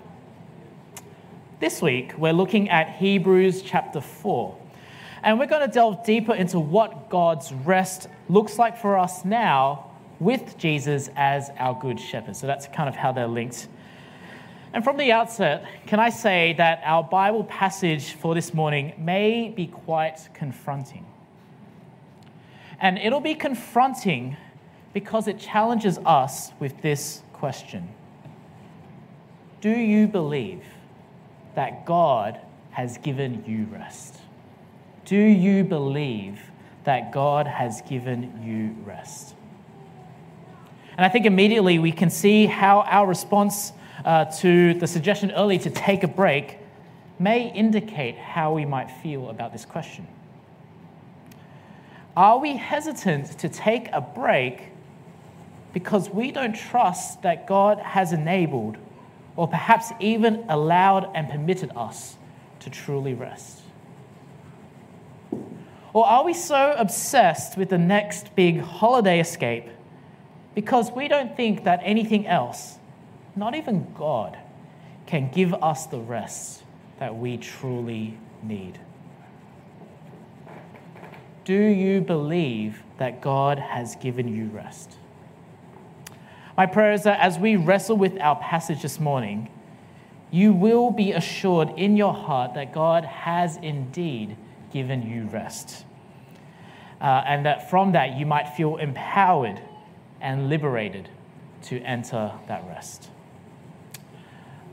This 1.60 1.80
week, 1.80 2.14
we're 2.18 2.32
looking 2.32 2.68
at 2.70 2.96
Hebrews 2.96 3.62
chapter 3.62 4.00
4. 4.00 4.58
And 5.22 5.38
we're 5.38 5.46
going 5.46 5.64
to 5.64 5.72
delve 5.72 6.04
deeper 6.04 6.34
into 6.34 6.58
what 6.58 7.08
God's 7.08 7.52
rest 7.52 8.08
looks 8.28 8.58
like 8.58 8.76
for 8.76 8.98
us 8.98 9.24
now 9.24 9.92
with 10.18 10.58
Jesus 10.58 11.08
as 11.14 11.50
our 11.58 11.78
good 11.78 12.00
shepherd. 12.00 12.36
So 12.36 12.46
that's 12.46 12.66
kind 12.66 12.88
of 12.88 12.96
how 12.96 13.12
they're 13.12 13.28
linked. 13.28 13.68
And 14.72 14.82
from 14.82 14.96
the 14.96 15.12
outset, 15.12 15.66
can 15.86 16.00
I 16.00 16.08
say 16.08 16.54
that 16.54 16.80
our 16.84 17.04
Bible 17.04 17.44
passage 17.44 18.12
for 18.14 18.34
this 18.34 18.52
morning 18.54 18.94
may 18.98 19.50
be 19.50 19.66
quite 19.66 20.28
confronting? 20.34 21.06
And 22.80 22.98
it'll 22.98 23.20
be 23.20 23.34
confronting 23.34 24.36
because 24.92 25.28
it 25.28 25.38
challenges 25.38 25.98
us 26.04 26.52
with 26.60 26.80
this 26.82 27.22
question 27.32 27.88
Do 29.60 29.70
you 29.70 30.06
believe 30.06 30.64
that 31.54 31.84
God 31.86 32.40
has 32.70 32.98
given 32.98 33.44
you 33.46 33.66
rest? 33.76 34.16
Do 35.04 35.16
you 35.16 35.64
believe 35.64 36.40
that 36.84 37.12
God 37.12 37.46
has 37.46 37.82
given 37.82 38.42
you 38.42 38.84
rest? 38.84 39.34
And 40.96 41.04
I 41.04 41.08
think 41.08 41.26
immediately 41.26 41.78
we 41.78 41.92
can 41.92 42.10
see 42.10 42.46
how 42.46 42.80
our 42.82 43.06
response 43.06 43.72
uh, 44.04 44.26
to 44.26 44.74
the 44.74 44.86
suggestion 44.86 45.30
early 45.32 45.58
to 45.58 45.70
take 45.70 46.02
a 46.02 46.08
break 46.08 46.58
may 47.18 47.52
indicate 47.52 48.16
how 48.16 48.52
we 48.52 48.64
might 48.64 48.90
feel 48.90 49.30
about 49.30 49.52
this 49.52 49.64
question. 49.64 50.06
Are 52.16 52.38
we 52.38 52.56
hesitant 52.56 53.38
to 53.38 53.48
take 53.48 53.88
a 53.92 54.00
break 54.00 54.71
because 55.72 56.10
we 56.10 56.30
don't 56.30 56.54
trust 56.54 57.22
that 57.22 57.46
God 57.46 57.78
has 57.78 58.12
enabled 58.12 58.76
or 59.36 59.48
perhaps 59.48 59.92
even 60.00 60.44
allowed 60.48 61.10
and 61.14 61.28
permitted 61.28 61.72
us 61.74 62.16
to 62.60 62.70
truly 62.70 63.14
rest? 63.14 63.60
Or 65.92 66.06
are 66.06 66.24
we 66.24 66.32
so 66.32 66.74
obsessed 66.76 67.56
with 67.56 67.68
the 67.68 67.78
next 67.78 68.34
big 68.34 68.60
holiday 68.60 69.20
escape 69.20 69.68
because 70.54 70.90
we 70.90 71.08
don't 71.08 71.36
think 71.36 71.64
that 71.64 71.80
anything 71.82 72.26
else, 72.26 72.78
not 73.36 73.54
even 73.54 73.92
God, 73.94 74.38
can 75.06 75.30
give 75.30 75.54
us 75.54 75.86
the 75.86 75.98
rest 75.98 76.62
that 76.98 77.16
we 77.16 77.36
truly 77.36 78.18
need? 78.42 78.78
Do 81.44 81.54
you 81.54 82.00
believe 82.00 82.82
that 82.98 83.20
God 83.20 83.58
has 83.58 83.96
given 83.96 84.28
you 84.28 84.46
rest? 84.46 84.96
My 86.56 86.66
prayer 86.66 86.92
is 86.92 87.02
that 87.04 87.20
as 87.20 87.38
we 87.38 87.56
wrestle 87.56 87.96
with 87.96 88.20
our 88.20 88.36
passage 88.36 88.82
this 88.82 89.00
morning, 89.00 89.48
you 90.30 90.52
will 90.52 90.90
be 90.90 91.12
assured 91.12 91.70
in 91.76 91.96
your 91.96 92.14
heart 92.14 92.54
that 92.54 92.72
God 92.72 93.04
has 93.04 93.56
indeed 93.58 94.36
given 94.72 95.02
you 95.02 95.24
rest. 95.28 95.84
uh, 97.02 97.24
and 97.26 97.44
that 97.44 97.68
from 97.68 97.92
that 97.92 98.16
you 98.16 98.24
might 98.24 98.48
feel 98.50 98.76
empowered 98.76 99.60
and 100.20 100.48
liberated 100.48 101.08
to 101.64 101.80
enter 101.80 102.32
that 102.46 102.64
rest. 102.68 103.10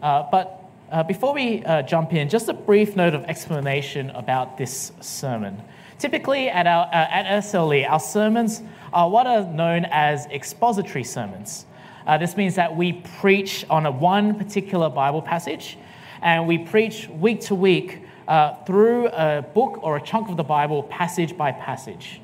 Uh, 0.02 0.24
but 0.32 0.70
uh, 0.92 1.04
before 1.04 1.34
we 1.34 1.64
uh, 1.66 1.82
jump 1.82 2.14
in, 2.14 2.30
just 2.30 2.48
a 2.48 2.54
brief 2.54 2.96
note 2.96 3.14
of 3.14 3.24
explanation 3.26 4.12
about 4.12 4.58
this 4.58 4.92
sermon. 5.02 5.62
Typically, 5.98 6.50
at, 6.50 6.66
our, 6.66 6.86
uh, 6.86 7.08
at 7.10 7.44
SLE, 7.44 7.90
our 7.90 8.00
sermons 8.00 8.62
are 8.94 9.10
what 9.10 9.28
are 9.28 9.44
known 9.46 9.86
as 9.92 10.26
expository 10.28 11.04
sermons. 11.04 11.66
Uh, 12.10 12.18
this 12.18 12.36
means 12.36 12.56
that 12.56 12.76
we 12.76 12.94
preach 13.20 13.64
on 13.70 13.86
a 13.86 13.92
one 13.92 14.34
particular 14.34 14.90
Bible 14.90 15.22
passage, 15.22 15.78
and 16.24 16.48
we 16.48 16.58
preach 16.58 17.08
week 17.08 17.40
to 17.40 17.54
week 17.54 18.02
uh, 18.28 18.56
through 18.64 19.08
a 19.10 19.44
book 19.54 19.78
or 19.84 19.98
a 19.98 20.02
chunk 20.02 20.28
of 20.28 20.36
the 20.36 20.44
Bible, 20.44 20.82
passage 20.82 21.38
by 21.38 21.52
passage. 21.52 22.20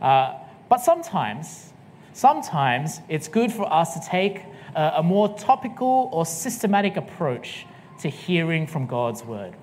Uh, 0.00 0.34
but 0.68 0.78
sometimes, 0.80 1.72
sometimes 2.12 3.00
it's 3.08 3.26
good 3.26 3.50
for 3.50 3.66
us 3.72 3.94
to 3.94 4.08
take 4.08 4.42
a, 4.76 4.92
a 4.98 5.02
more 5.02 5.36
topical 5.36 6.08
or 6.12 6.24
systematic 6.24 6.96
approach 6.96 7.66
to 7.98 8.08
hearing 8.08 8.64
from 8.64 8.86
God's 8.86 9.24
word. 9.24 9.56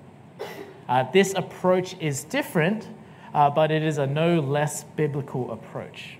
Uh, 0.90 1.10
this 1.10 1.32
approach 1.32 1.96
is 2.00 2.24
different, 2.24 2.86
uh, 3.32 3.48
but 3.48 3.70
it 3.70 3.82
is 3.82 3.96
a 3.96 4.06
no 4.06 4.40
less 4.40 4.84
biblical 4.84 5.50
approach. 5.52 6.18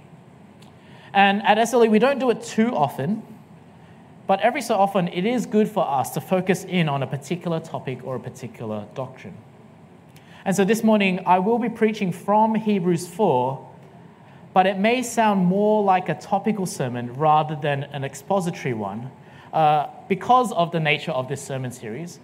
And 1.13 1.43
at 1.43 1.59
SLE, 1.59 1.91
we 1.91 1.99
don't 1.99 2.19
do 2.19 2.31
it 2.31 2.43
too 2.43 2.75
often, 2.75 3.23
but 4.27 4.41
every 4.41 4.63
so 4.63 4.77
often 4.77 5.09
it 5.09 5.27
is 5.27 5.47
good 5.47 5.69
for 5.69 5.89
us 5.89 6.11
to 6.11 6.21
focus 6.21 6.65
in 6.65 6.89
on 6.89 7.03
a 7.03 7.07
particular 7.07 7.61
topic 7.61 8.05
or 8.05 8.17
a 8.17 8.21
particular 8.21 8.87
doctrine. 8.95 9.37
And 10.45 10.55
so 10.55 10.65
this 10.65 10.85
morning, 10.85 11.21
I 11.27 11.39
will 11.39 11.59
be 11.59 11.71
preaching 11.71 12.13
from 12.13 12.55
Hebrews 12.55 13.07
4, 13.09 13.67
but 14.53 14.67
it 14.67 14.79
may 14.79 15.03
sound 15.03 15.47
more 15.47 15.83
like 15.83 16.09
a 16.09 16.15
topical 16.15 16.67
sermon 16.67 17.15
rather 17.15 17.57
than 17.57 17.85
an 17.85 18.05
expository 18.05 18.75
one 18.75 19.11
uh, 19.53 19.87
because 20.09 20.53
of 20.53 20.71
the 20.71 20.81
nature 20.81 21.13
of 21.13 21.29
this 21.29 21.43
sermon 21.43 21.71
series, 21.71 22.21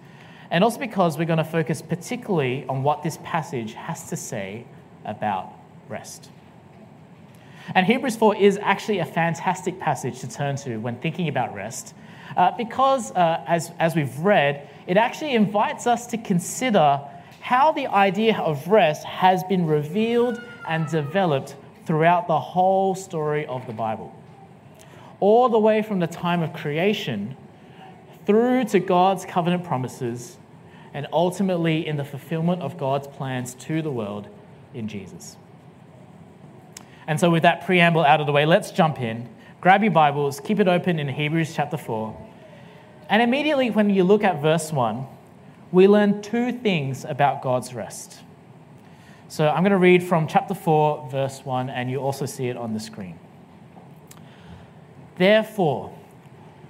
and 0.51 0.63
also 0.63 0.79
because 0.79 1.17
we're 1.17 1.25
going 1.25 1.37
to 1.37 1.43
focus 1.43 1.81
particularly 1.81 2.65
on 2.69 2.83
what 2.83 3.01
this 3.01 3.17
passage 3.23 3.73
has 3.73 4.09
to 4.09 4.15
say 4.15 4.65
about 5.05 5.51
rest. 5.89 6.29
And 7.73 7.85
Hebrews 7.85 8.15
4 8.15 8.35
is 8.35 8.57
actually 8.61 8.99
a 8.99 9.05
fantastic 9.05 9.79
passage 9.79 10.19
to 10.19 10.29
turn 10.29 10.55
to 10.57 10.77
when 10.77 10.97
thinking 10.97 11.27
about 11.27 11.53
rest, 11.53 11.93
uh, 12.35 12.51
because 12.57 13.11
uh, 13.11 13.43
as, 13.47 13.71
as 13.79 13.95
we've 13.95 14.17
read, 14.19 14.67
it 14.87 14.97
actually 14.97 15.35
invites 15.35 15.87
us 15.87 16.07
to 16.07 16.17
consider 16.17 16.99
how 17.39 17.71
the 17.71 17.87
idea 17.87 18.37
of 18.37 18.67
rest 18.67 19.03
has 19.03 19.43
been 19.43 19.65
revealed 19.65 20.41
and 20.67 20.87
developed 20.87 21.55
throughout 21.85 22.27
the 22.27 22.39
whole 22.39 22.93
story 22.95 23.45
of 23.47 23.65
the 23.67 23.73
Bible 23.73 24.15
all 25.21 25.47
the 25.47 25.59
way 25.59 25.81
from 25.81 25.99
the 25.99 26.07
time 26.07 26.41
of 26.41 26.51
creation 26.51 27.37
through 28.25 28.65
to 28.65 28.79
God's 28.79 29.23
covenant 29.23 29.63
promises 29.63 30.37
and 30.93 31.07
ultimately 31.13 31.87
in 31.87 31.95
the 31.95 32.03
fulfillment 32.03 32.61
of 32.61 32.77
God's 32.77 33.07
plans 33.07 33.53
to 33.53 33.81
the 33.81 33.91
world 33.91 34.27
in 34.73 34.89
Jesus. 34.89 35.37
And 37.11 37.19
so, 37.19 37.29
with 37.29 37.43
that 37.43 37.65
preamble 37.65 38.05
out 38.05 38.21
of 38.21 38.25
the 38.25 38.31
way, 38.31 38.45
let's 38.45 38.71
jump 38.71 39.01
in. 39.01 39.27
Grab 39.59 39.83
your 39.83 39.91
Bibles, 39.91 40.39
keep 40.39 40.61
it 40.61 40.69
open 40.69 40.97
in 40.97 41.09
Hebrews 41.09 41.53
chapter 41.53 41.75
4. 41.75 42.15
And 43.09 43.21
immediately, 43.21 43.69
when 43.69 43.89
you 43.89 44.05
look 44.05 44.23
at 44.23 44.41
verse 44.41 44.71
1, 44.71 45.05
we 45.73 45.89
learn 45.89 46.21
two 46.21 46.53
things 46.53 47.03
about 47.03 47.41
God's 47.41 47.73
rest. 47.73 48.21
So, 49.27 49.49
I'm 49.49 49.61
going 49.61 49.71
to 49.71 49.77
read 49.77 50.03
from 50.03 50.25
chapter 50.25 50.53
4, 50.53 51.09
verse 51.11 51.41
1, 51.43 51.69
and 51.69 51.91
you 51.91 51.97
also 51.97 52.25
see 52.25 52.47
it 52.47 52.55
on 52.55 52.73
the 52.73 52.79
screen. 52.79 53.19
Therefore, 55.17 55.93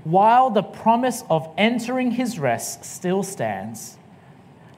while 0.03 0.49
the 0.49 0.63
promise 0.63 1.23
of 1.29 1.53
entering 1.55 2.09
his 2.09 2.39
rest 2.39 2.83
still 2.83 3.21
stands, 3.21 3.95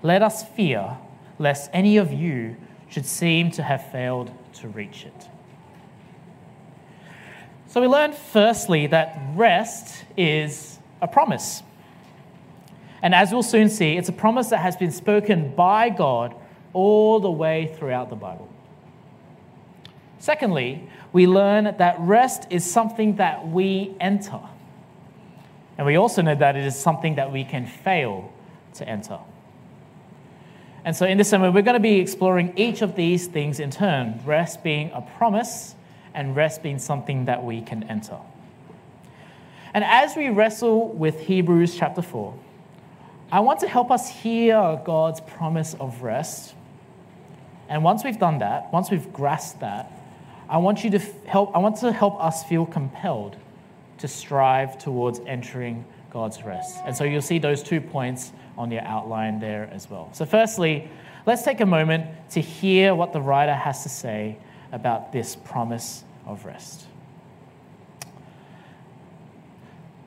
let 0.01 0.21
us 0.21 0.43
fear 0.43 0.97
lest 1.39 1.69
any 1.71 1.95
of 1.95 2.11
you 2.11 2.57
should 2.89 3.05
seem 3.05 3.49
to 3.51 3.63
have 3.63 3.89
failed 3.93 4.29
to 4.55 4.67
reach 4.67 5.05
it. 5.05 5.29
So 7.73 7.81
we 7.81 7.87
learn 7.87 8.13
firstly 8.13 8.85
that 8.85 9.19
rest 9.33 10.05
is 10.15 10.77
a 11.01 11.07
promise. 11.07 11.63
And 13.01 13.15
as 13.15 13.31
we'll 13.31 13.41
soon 13.41 13.67
see, 13.67 13.97
it's 13.97 14.09
a 14.09 14.13
promise 14.13 14.49
that 14.49 14.59
has 14.59 14.75
been 14.75 14.91
spoken 14.91 15.55
by 15.55 15.89
God 15.89 16.35
all 16.73 17.19
the 17.19 17.31
way 17.31 17.73
throughout 17.75 18.11
the 18.11 18.15
Bible. 18.15 18.47
Secondly, 20.19 20.87
we 21.13 21.25
learn 21.25 21.75
that 21.79 21.95
rest 21.99 22.45
is 22.51 22.63
something 22.63 23.15
that 23.15 23.47
we 23.47 23.95
enter. 23.99 24.41
And 25.75 25.87
we 25.87 25.95
also 25.95 26.21
know 26.21 26.35
that 26.35 26.55
it 26.55 26.65
is 26.65 26.79
something 26.79 27.15
that 27.15 27.31
we 27.31 27.43
can 27.43 27.65
fail 27.65 28.31
to 28.75 28.87
enter. 28.87 29.17
And 30.85 30.95
so 30.95 31.07
in 31.07 31.17
this 31.17 31.27
sermon, 31.27 31.55
we're 31.55 31.63
going 31.63 31.73
to 31.73 31.79
be 31.79 31.99
exploring 31.99 32.53
each 32.55 32.83
of 32.83 32.95
these 32.95 33.25
things 33.25 33.59
in 33.59 33.71
turn 33.71 34.21
rest 34.25 34.63
being 34.63 34.91
a 34.91 35.01
promise, 35.01 35.73
and 36.13 36.35
rest 36.35 36.63
being 36.63 36.79
something 36.79 37.25
that 37.25 37.43
we 37.43 37.61
can 37.61 37.83
enter. 37.83 38.17
And 39.73 39.83
as 39.83 40.15
we 40.15 40.29
wrestle 40.29 40.89
with 40.89 41.21
Hebrews 41.21 41.75
chapter 41.75 42.01
4, 42.01 42.33
I 43.31 43.39
want 43.39 43.61
to 43.61 43.67
help 43.67 43.89
us 43.89 44.07
hear 44.09 44.79
God's 44.85 45.19
promise 45.21 45.73
of 45.79 46.03
rest. 46.03 46.53
And 47.67 47.83
once 47.83 48.03
we've 48.03 48.19
done 48.19 48.37
that, 48.39 48.71
once 48.71 48.91
we've 48.91 49.11
grasped 49.11 49.61
that, 49.61 49.91
I 50.47 50.57
want 50.57 50.83
you 50.83 50.91
to 50.91 50.99
help, 51.25 51.55
I 51.55 51.59
want 51.59 51.77
to 51.77 51.91
help 51.91 52.23
us 52.23 52.43
feel 52.43 52.65
compelled 52.65 53.37
to 53.97 54.07
strive 54.07 54.77
towards 54.77 55.19
entering 55.25 55.83
God's 56.11 56.43
rest. 56.43 56.79
And 56.85 56.95
so 56.95 57.03
you'll 57.03 57.21
see 57.21 57.39
those 57.39 57.63
two 57.63 57.81
points 57.81 58.31
on 58.55 58.69
your 58.69 58.83
outline 58.83 59.39
there 59.39 59.67
as 59.73 59.89
well. 59.89 60.09
So, 60.13 60.25
firstly, 60.25 60.87
let's 61.25 61.41
take 61.41 61.61
a 61.61 61.65
moment 61.65 62.05
to 62.31 62.39
hear 62.39 62.93
what 62.93 63.13
the 63.13 63.21
writer 63.21 63.55
has 63.55 63.81
to 63.81 63.89
say 63.89 64.37
about 64.73 65.13
this 65.13 65.35
promise 65.35 66.03
of 66.25 66.45
rest. 66.45 66.85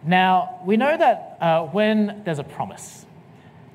Now, 0.04 0.61
we 0.64 0.76
know 0.76 0.96
that 0.96 1.38
uh, 1.40 1.62
when 1.64 2.23
there's 2.25 2.38
a 2.38 2.44
promise, 2.44 3.06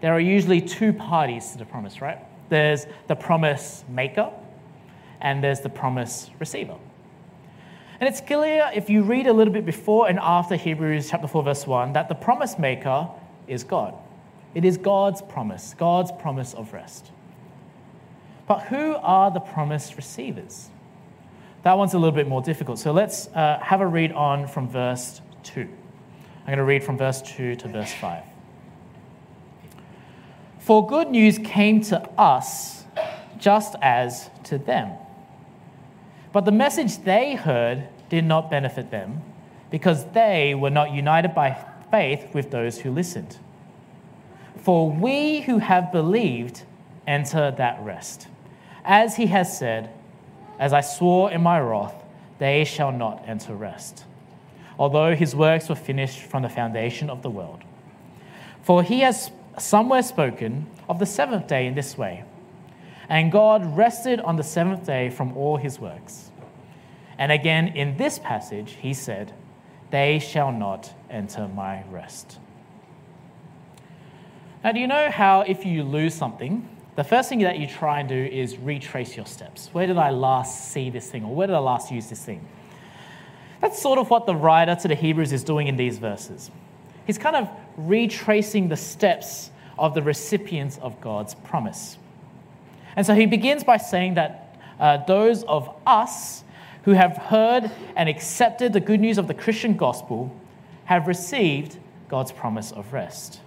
there 0.02 0.14
are 0.14 0.20
usually 0.20 0.62
two 0.62 0.94
parties 0.94 1.52
to 1.52 1.58
the 1.58 1.66
promise, 1.66 2.02
right? 2.02 2.20
There's 2.50 2.86
the 3.08 3.16
promise 3.16 3.84
maker, 3.90 4.30
and 5.20 5.44
there's 5.44 5.62
the 5.62 5.70
promise 5.70 6.30
receiver. 6.40 6.76
And 8.00 8.08
it's 8.08 8.22
clear 8.22 8.70
if 8.74 8.90
you 8.90 9.04
read 9.04 9.28
a 9.28 9.34
little 9.34 9.54
bit 9.54 9.66
before 9.66 10.10
and 10.10 10.20
after 10.20 10.56
Hebrews 10.56 11.10
chapter 11.10 11.28
4, 11.28 11.44
verse 11.44 11.68
1, 11.68 11.94
that 11.94 12.10
the 12.10 12.16
promise 12.16 12.58
maker 12.58 13.08
is 13.48 13.64
God. 13.64 13.94
It 14.56 14.66
is 14.66 14.78
God's 14.78 15.22
promise, 15.22 15.76
God's 15.78 16.12
promise 16.12 16.54
of 16.54 16.74
rest. 16.74 17.12
But 18.48 18.64
who 18.64 18.96
are 18.96 19.32
the 19.32 19.40
promise 19.40 19.96
receivers? 19.96 20.70
That 21.64 21.78
one's 21.78 21.94
a 21.94 22.00
little 22.00 22.16
bit 22.16 22.28
more 22.28 22.42
difficult. 22.42 22.80
So 22.80 22.92
let's 22.92 23.28
uh, 23.28 23.60
have 23.62 23.82
a 23.82 23.88
read 23.88 24.12
on 24.14 24.48
from 24.48 24.68
verse 24.68 25.22
2. 25.44 25.62
I'm 25.62 26.46
going 26.48 26.58
to 26.58 26.64
read 26.64 26.84
from 26.84 26.98
verse 26.98 27.22
2 27.22 27.56
to 27.58 27.68
verse 27.68 27.94
5. 27.94 28.24
For 30.60 30.86
good 30.86 31.10
news 31.10 31.38
came 31.38 31.82
to 31.82 32.02
us 32.20 32.86
just 33.38 33.76
as 33.82 34.30
to 34.46 34.58
them. 34.58 34.92
But 36.34 36.46
the 36.46 36.52
message 36.52 37.00
they 37.00 37.36
heard 37.36 37.88
did 38.10 38.26
not 38.26 38.50
benefit 38.50 38.90
them 38.90 39.22
because 39.70 40.06
they 40.14 40.56
were 40.56 40.70
not 40.70 40.92
united 40.92 41.36
by 41.36 41.64
faith 41.92 42.34
with 42.34 42.52
those 42.52 42.80
who 42.80 42.92
listened. 42.92 43.38
For 44.58 44.90
we 44.90 45.42
who 45.42 45.60
have 45.60 45.92
believed 45.92 46.64
enter 47.08 47.52
that 47.52 47.82
rest. 47.82 48.28
As 48.84 49.16
he 49.16 49.28
has 49.28 49.58
said, 49.58 49.92
As 50.62 50.72
I 50.72 50.80
swore 50.80 51.30
in 51.30 51.42
my 51.42 51.60
wrath, 51.60 51.96
they 52.40 52.64
shall 52.64 52.94
not 52.94 53.24
enter 53.28 53.54
rest, 53.54 54.06
although 54.80 55.14
his 55.14 55.36
works 55.36 55.68
were 55.68 55.76
finished 55.76 56.22
from 56.22 56.44
the 56.44 56.50
foundation 56.50 57.10
of 57.10 57.22
the 57.22 57.30
world. 57.30 57.66
For 58.64 58.82
he 58.82 59.02
has 59.02 59.32
somewhere 59.58 60.04
spoken 60.04 60.68
of 60.88 61.00
the 61.00 61.06
seventh 61.06 61.48
day 61.48 61.68
in 61.68 61.76
this 61.76 61.98
way 61.98 62.24
and 63.12 63.30
God 63.30 63.76
rested 63.76 64.22
on 64.22 64.38
the 64.38 64.44
seventh 64.44 64.86
day 64.86 65.10
from 65.10 65.36
all 65.36 65.58
his 65.58 65.78
works. 65.78 66.32
And 67.18 67.30
again, 67.30 67.68
in 67.68 67.98
this 67.98 68.18
passage, 68.18 68.78
he 68.80 68.94
said, 68.94 69.34
They 69.90 70.18
shall 70.18 70.54
not 70.54 70.94
enter 71.10 71.50
my 71.50 71.84
rest. 71.92 72.40
Now, 74.64 74.72
do 74.72 74.80
you 74.80 74.88
know 74.88 75.12
how 75.12 75.42
if 75.42 75.66
you 75.66 75.84
lose 75.84 76.14
something, 76.14 76.70
the 76.96 77.04
first 77.04 77.30
thing 77.30 77.40
that 77.40 77.58
you 77.58 77.68
try 77.68 78.00
and 78.00 78.10
do 78.10 78.16
is 78.16 78.58
retrace 78.58 79.16
your 79.16 79.26
steps? 79.26 79.70
Where 79.72 79.88
did 79.88 79.98
I 79.98 80.10
last 80.10 80.72
see 80.72 80.90
this 80.90 81.10
thing, 81.10 81.24
or 81.24 81.34
where 81.34 81.48
did 81.48 81.56
I 81.56 81.60
last 81.60 81.92
use 81.92 82.10
this 82.10 82.24
thing? 82.24 82.46
That's 83.62 83.82
sort 83.82 84.00
of 84.00 84.10
what 84.10 84.26
the 84.26 84.36
writer 84.36 84.76
to 84.76 84.88
the 84.88 84.96
Hebrews 84.96 85.32
is 85.32 85.44
doing 85.44 85.68
in 85.68 85.78
these 85.78 86.00
verses. 86.00 86.52
He's 87.06 87.18
kind 87.18 87.36
of 87.36 87.50
retracing 87.78 88.68
the 88.70 88.78
steps 88.78 89.52
of 89.78 89.94
the 89.94 90.02
recipients 90.02 90.78
of 90.80 91.00
God's 91.00 91.36
promise. 91.36 91.98
And 92.96 93.06
so 93.06 93.16
he 93.16 93.26
begins 93.26 93.64
by 93.64 93.78
saying 93.78 94.16
that 94.16 94.60
uh, 94.80 94.98
those 95.06 95.44
of 95.44 95.74
us 95.86 96.44
who 96.84 96.92
have 96.92 97.16
heard 97.18 97.72
and 97.96 98.10
accepted 98.10 98.74
the 98.74 98.80
good 98.80 99.00
news 99.00 99.18
of 99.18 99.28
the 99.28 99.34
Christian 99.34 99.78
gospel 99.78 100.36
have 100.86 101.08
received 101.08 101.78
God's 102.10 102.32
promise 102.32 102.72
of 102.72 102.92
rest. 102.92 103.40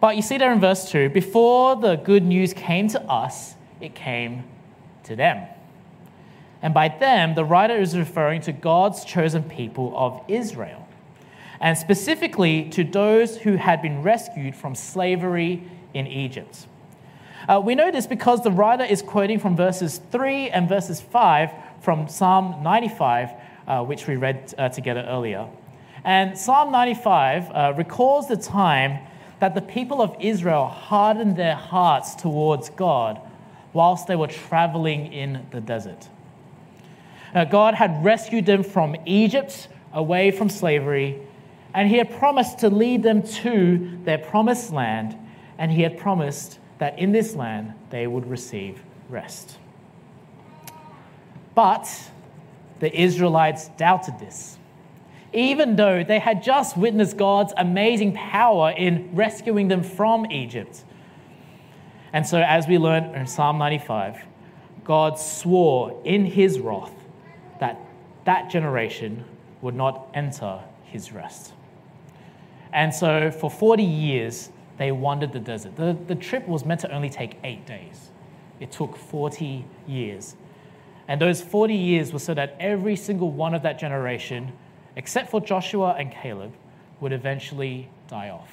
But 0.00 0.16
you 0.16 0.22
see 0.22 0.38
there 0.38 0.52
in 0.52 0.60
verse 0.60 0.90
2 0.90 1.10
before 1.10 1.76
the 1.76 1.96
good 1.96 2.24
news 2.24 2.52
came 2.52 2.88
to 2.88 3.02
us, 3.02 3.54
it 3.80 3.94
came 3.94 4.44
to 5.04 5.16
them. 5.16 5.46
And 6.62 6.72
by 6.72 6.88
them, 6.88 7.34
the 7.34 7.44
writer 7.44 7.76
is 7.76 7.96
referring 7.96 8.40
to 8.42 8.52
God's 8.52 9.04
chosen 9.04 9.42
people 9.42 9.92
of 9.96 10.22
Israel, 10.28 10.88
and 11.60 11.76
specifically 11.76 12.68
to 12.70 12.84
those 12.84 13.36
who 13.36 13.56
had 13.56 13.82
been 13.82 14.02
rescued 14.02 14.56
from 14.56 14.74
slavery 14.74 15.62
in 15.92 16.06
Egypt. 16.06 16.66
Uh, 17.46 17.60
we 17.62 17.74
know 17.74 17.90
this 17.90 18.06
because 18.06 18.42
the 18.42 18.50
writer 18.50 18.84
is 18.84 19.02
quoting 19.02 19.38
from 19.38 19.54
verses 19.54 20.00
3 20.10 20.48
and 20.48 20.66
verses 20.66 21.00
5 21.02 21.50
from 21.80 22.08
Psalm 22.08 22.62
95, 22.62 23.30
uh, 23.66 23.84
which 23.84 24.06
we 24.06 24.16
read 24.16 24.54
uh, 24.56 24.70
together 24.70 25.04
earlier. 25.06 25.46
And 26.04 26.38
Psalm 26.38 26.72
95 26.72 27.50
uh, 27.50 27.74
recalls 27.76 28.28
the 28.28 28.38
time 28.38 29.00
that 29.44 29.54
the 29.54 29.60
people 29.60 30.00
of 30.00 30.16
Israel 30.20 30.66
hardened 30.68 31.36
their 31.36 31.54
hearts 31.54 32.14
towards 32.14 32.70
God 32.70 33.20
whilst 33.74 34.06
they 34.06 34.16
were 34.16 34.26
traveling 34.26 35.12
in 35.12 35.46
the 35.50 35.60
desert. 35.60 36.08
Now, 37.34 37.44
God 37.44 37.74
had 37.74 38.02
rescued 38.02 38.46
them 38.46 38.62
from 38.62 38.96
Egypt, 39.04 39.68
away 39.92 40.30
from 40.30 40.48
slavery, 40.48 41.20
and 41.74 41.90
He 41.90 41.98
had 41.98 42.10
promised 42.16 42.60
to 42.60 42.70
lead 42.70 43.02
them 43.02 43.22
to 43.22 43.98
their 44.04 44.16
promised 44.16 44.72
land, 44.72 45.14
and 45.58 45.70
He 45.70 45.82
had 45.82 45.98
promised 45.98 46.58
that 46.78 46.98
in 46.98 47.12
this 47.12 47.34
land 47.34 47.74
they 47.90 48.06
would 48.06 48.26
receive 48.30 48.82
rest. 49.10 49.58
But 51.54 51.86
the 52.80 52.98
Israelites 52.98 53.68
doubted 53.76 54.18
this. 54.18 54.53
Even 55.34 55.76
though 55.76 56.04
they 56.04 56.18
had 56.18 56.42
just 56.42 56.76
witnessed 56.76 57.16
God's 57.16 57.52
amazing 57.56 58.12
power 58.14 58.70
in 58.70 59.10
rescuing 59.14 59.68
them 59.68 59.82
from 59.82 60.30
Egypt. 60.30 60.84
And 62.12 62.26
so, 62.26 62.40
as 62.40 62.68
we 62.68 62.78
learn 62.78 63.14
in 63.14 63.26
Psalm 63.26 63.58
95, 63.58 64.22
God 64.84 65.18
swore 65.18 66.00
in 66.04 66.24
his 66.24 66.60
wrath 66.60 66.92
that 67.58 67.80
that 68.24 68.50
generation 68.50 69.24
would 69.60 69.74
not 69.74 70.08
enter 70.14 70.60
his 70.84 71.12
rest. 71.12 71.52
And 72.72 72.94
so, 72.94 73.30
for 73.30 73.50
40 73.50 73.82
years, 73.82 74.50
they 74.78 74.92
wandered 74.92 75.32
the 75.32 75.40
desert. 75.40 75.76
The, 75.76 75.96
the 76.06 76.14
trip 76.14 76.46
was 76.46 76.64
meant 76.64 76.80
to 76.80 76.92
only 76.92 77.10
take 77.10 77.38
eight 77.44 77.66
days, 77.66 78.10
it 78.60 78.70
took 78.70 78.96
40 78.96 79.64
years. 79.86 80.36
And 81.06 81.20
those 81.20 81.42
40 81.42 81.74
years 81.74 82.12
were 82.12 82.18
so 82.18 82.32
that 82.34 82.56
every 82.58 82.96
single 82.96 83.30
one 83.30 83.54
of 83.54 83.62
that 83.62 83.78
generation, 83.78 84.52
except 84.96 85.30
for 85.30 85.40
Joshua 85.40 85.96
and 85.98 86.12
Caleb, 86.12 86.52
would 87.00 87.12
eventually 87.12 87.88
die 88.08 88.30
off. 88.30 88.50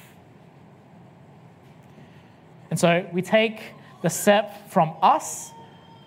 And 2.70 2.78
so 2.78 3.06
we 3.12 3.22
take 3.22 3.60
the 4.02 4.08
step 4.08 4.70
from 4.70 4.94
us, 5.02 5.50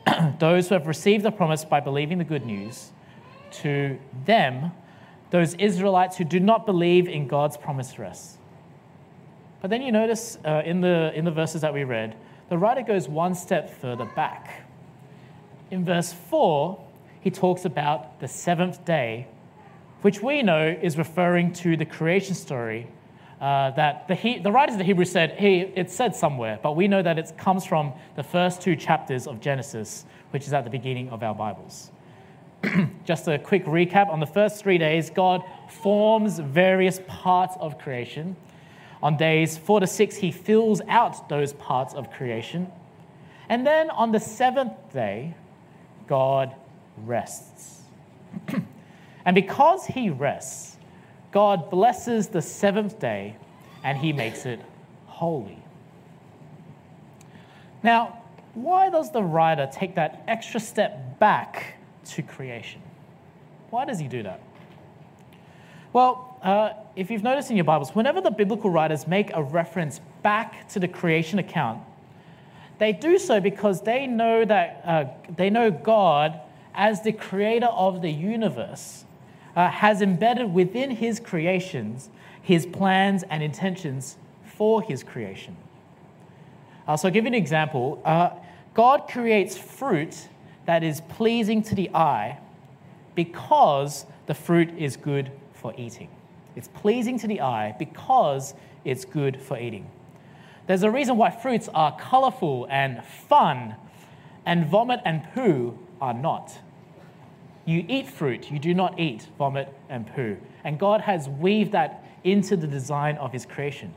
those 0.39 0.67
who 0.67 0.75
have 0.75 0.87
received 0.87 1.23
the 1.23 1.31
promise 1.31 1.63
by 1.63 1.79
believing 1.79 2.17
the 2.17 2.23
good 2.23 2.45
news, 2.45 2.91
to 3.51 3.97
them, 4.25 4.71
those 5.31 5.53
Israelites 5.55 6.17
who 6.17 6.23
do 6.23 6.39
not 6.39 6.65
believe 6.65 7.07
in 7.07 7.27
God's 7.27 7.57
promised 7.57 7.99
us. 7.99 8.37
But 9.61 9.69
then 9.69 9.81
you 9.81 9.91
notice 9.91 10.37
uh, 10.45 10.61
in, 10.65 10.81
the, 10.81 11.11
in 11.15 11.25
the 11.25 11.31
verses 11.31 11.61
that 11.61 11.73
we 11.73 11.83
read, 11.83 12.15
the 12.49 12.57
writer 12.57 12.81
goes 12.81 13.07
one 13.07 13.33
step 13.33 13.69
further 13.81 14.05
back. 14.15 14.65
In 15.71 15.83
verse 15.83 16.13
4, 16.13 16.79
he 17.21 17.31
talks 17.31 17.65
about 17.65 18.19
the 18.19 18.27
seventh 18.27 18.85
day, 18.85 19.27
which 20.05 20.21
we 20.21 20.43
know 20.43 20.67
is 20.83 20.99
referring 20.99 21.51
to 21.51 21.75
the 21.75 21.83
creation 21.83 22.35
story 22.35 22.85
uh, 23.41 23.71
that 23.71 24.07
the, 24.07 24.13
he, 24.13 24.37
the 24.37 24.51
writers 24.51 24.75
of 24.75 24.77
the 24.77 24.83
Hebrews 24.83 25.09
said, 25.09 25.31
hey, 25.31 25.61
it 25.75 25.89
said 25.89 26.15
somewhere, 26.15 26.59
but 26.61 26.75
we 26.75 26.87
know 26.87 27.01
that 27.01 27.17
it 27.17 27.35
comes 27.39 27.65
from 27.65 27.91
the 28.15 28.21
first 28.21 28.61
two 28.61 28.75
chapters 28.75 29.25
of 29.25 29.41
Genesis, 29.41 30.05
which 30.29 30.45
is 30.45 30.53
at 30.53 30.63
the 30.63 30.69
beginning 30.69 31.09
of 31.09 31.23
our 31.23 31.33
Bibles. 31.33 31.89
Just 33.05 33.27
a 33.27 33.39
quick 33.39 33.65
recap 33.65 34.09
on 34.09 34.19
the 34.19 34.27
first 34.27 34.61
three 34.61 34.77
days, 34.77 35.09
God 35.09 35.41
forms 35.81 36.37
various 36.37 37.01
parts 37.07 37.55
of 37.59 37.79
creation. 37.79 38.35
On 39.01 39.17
days 39.17 39.57
four 39.57 39.79
to 39.79 39.87
six, 39.87 40.17
he 40.17 40.31
fills 40.31 40.81
out 40.87 41.29
those 41.29 41.53
parts 41.53 41.95
of 41.95 42.11
creation. 42.11 42.71
And 43.49 43.65
then 43.65 43.89
on 43.89 44.11
the 44.11 44.19
seventh 44.19 44.93
day, 44.93 45.33
God 46.05 46.53
rests. 46.95 47.81
and 49.25 49.33
because 49.33 49.85
he 49.85 50.09
rests, 50.09 50.77
God 51.31 51.69
blesses 51.69 52.27
the 52.27 52.41
seventh 52.41 52.99
day 52.99 53.35
and 53.83 53.97
he 53.97 54.13
makes 54.13 54.45
it 54.45 54.59
holy. 55.07 55.57
Now, 57.83 58.21
why 58.53 58.89
does 58.89 59.11
the 59.11 59.23
writer 59.23 59.69
take 59.71 59.95
that 59.95 60.23
extra 60.27 60.59
step 60.59 61.19
back 61.19 61.75
to 62.05 62.21
creation? 62.21 62.81
Why 63.69 63.85
does 63.85 63.99
he 63.99 64.07
do 64.07 64.23
that? 64.23 64.39
Well, 65.91 66.37
uh, 66.41 66.73
if 66.95 67.09
you've 67.09 67.23
noticed 67.23 67.49
in 67.49 67.57
your 67.57 67.65
Bibles, 67.65 67.95
whenever 67.95 68.21
the 68.21 68.31
biblical 68.31 68.69
writers 68.69 69.07
make 69.07 69.31
a 69.33 69.41
reference 69.41 70.01
back 70.23 70.67
to 70.69 70.79
the 70.79 70.87
creation 70.87 71.39
account, 71.39 71.81
they 72.77 72.91
do 72.91 73.17
so 73.17 73.39
because 73.39 73.81
they 73.81 74.05
know 74.05 74.45
that 74.45 74.81
uh, 74.83 75.05
they 75.35 75.49
know 75.49 75.71
God 75.71 76.39
as 76.73 77.01
the 77.01 77.13
creator 77.13 77.67
of 77.67 78.01
the 78.01 78.11
universe 78.11 79.04
uh, 79.55 79.69
has 79.69 80.01
embedded 80.01 80.53
within 80.53 80.91
his 80.91 81.19
creations 81.19 82.09
his 82.45 82.67
plans 82.67 83.23
and 83.23 83.41
intentions 83.41 84.17
for 84.43 84.79
his 84.83 85.03
creation. 85.03 85.57
Uh, 86.87 86.95
so, 86.95 87.07
I'll 87.07 87.13
give 87.13 87.23
you 87.23 87.29
an 87.29 87.33
example. 87.33 87.99
Uh, 88.05 88.29
God 88.75 89.07
creates 89.09 89.57
fruit 89.57 90.29
that 90.67 90.83
is 90.83 91.01
pleasing 91.09 91.63
to 91.63 91.75
the 91.75 91.89
eye 91.95 92.37
because 93.15 94.05
the 94.27 94.35
fruit 94.35 94.69
is 94.77 94.95
good 94.95 95.31
for 95.53 95.73
eating. 95.75 96.09
It's 96.55 96.67
pleasing 96.67 97.17
to 97.19 97.27
the 97.27 97.41
eye 97.41 97.75
because 97.79 98.53
it's 98.83 99.05
good 99.05 99.41
for 99.41 99.57
eating. 99.57 99.89
There's 100.67 100.83
a 100.83 100.91
reason 100.91 101.17
why 101.17 101.31
fruits 101.31 101.67
are 101.73 101.97
colorful 101.97 102.67
and 102.69 103.03
fun, 103.03 103.75
and 104.45 104.67
vomit 104.67 104.99
and 105.03 105.23
poo 105.33 105.79
are 105.99 106.13
not. 106.13 106.59
You 107.65 107.83
eat 107.87 108.07
fruit, 108.07 108.51
you 108.51 108.59
do 108.59 108.73
not 108.73 108.99
eat 108.99 109.27
vomit 109.37 109.73
and 109.89 110.07
poo. 110.13 110.37
And 110.63 110.79
God 110.79 111.01
has 111.01 111.27
weaved 111.27 111.71
that 111.71 112.03
into 112.23 112.55
the 112.55 112.67
design 112.67 113.17
of 113.17 113.33
His 113.33 113.45
creation. 113.45 113.93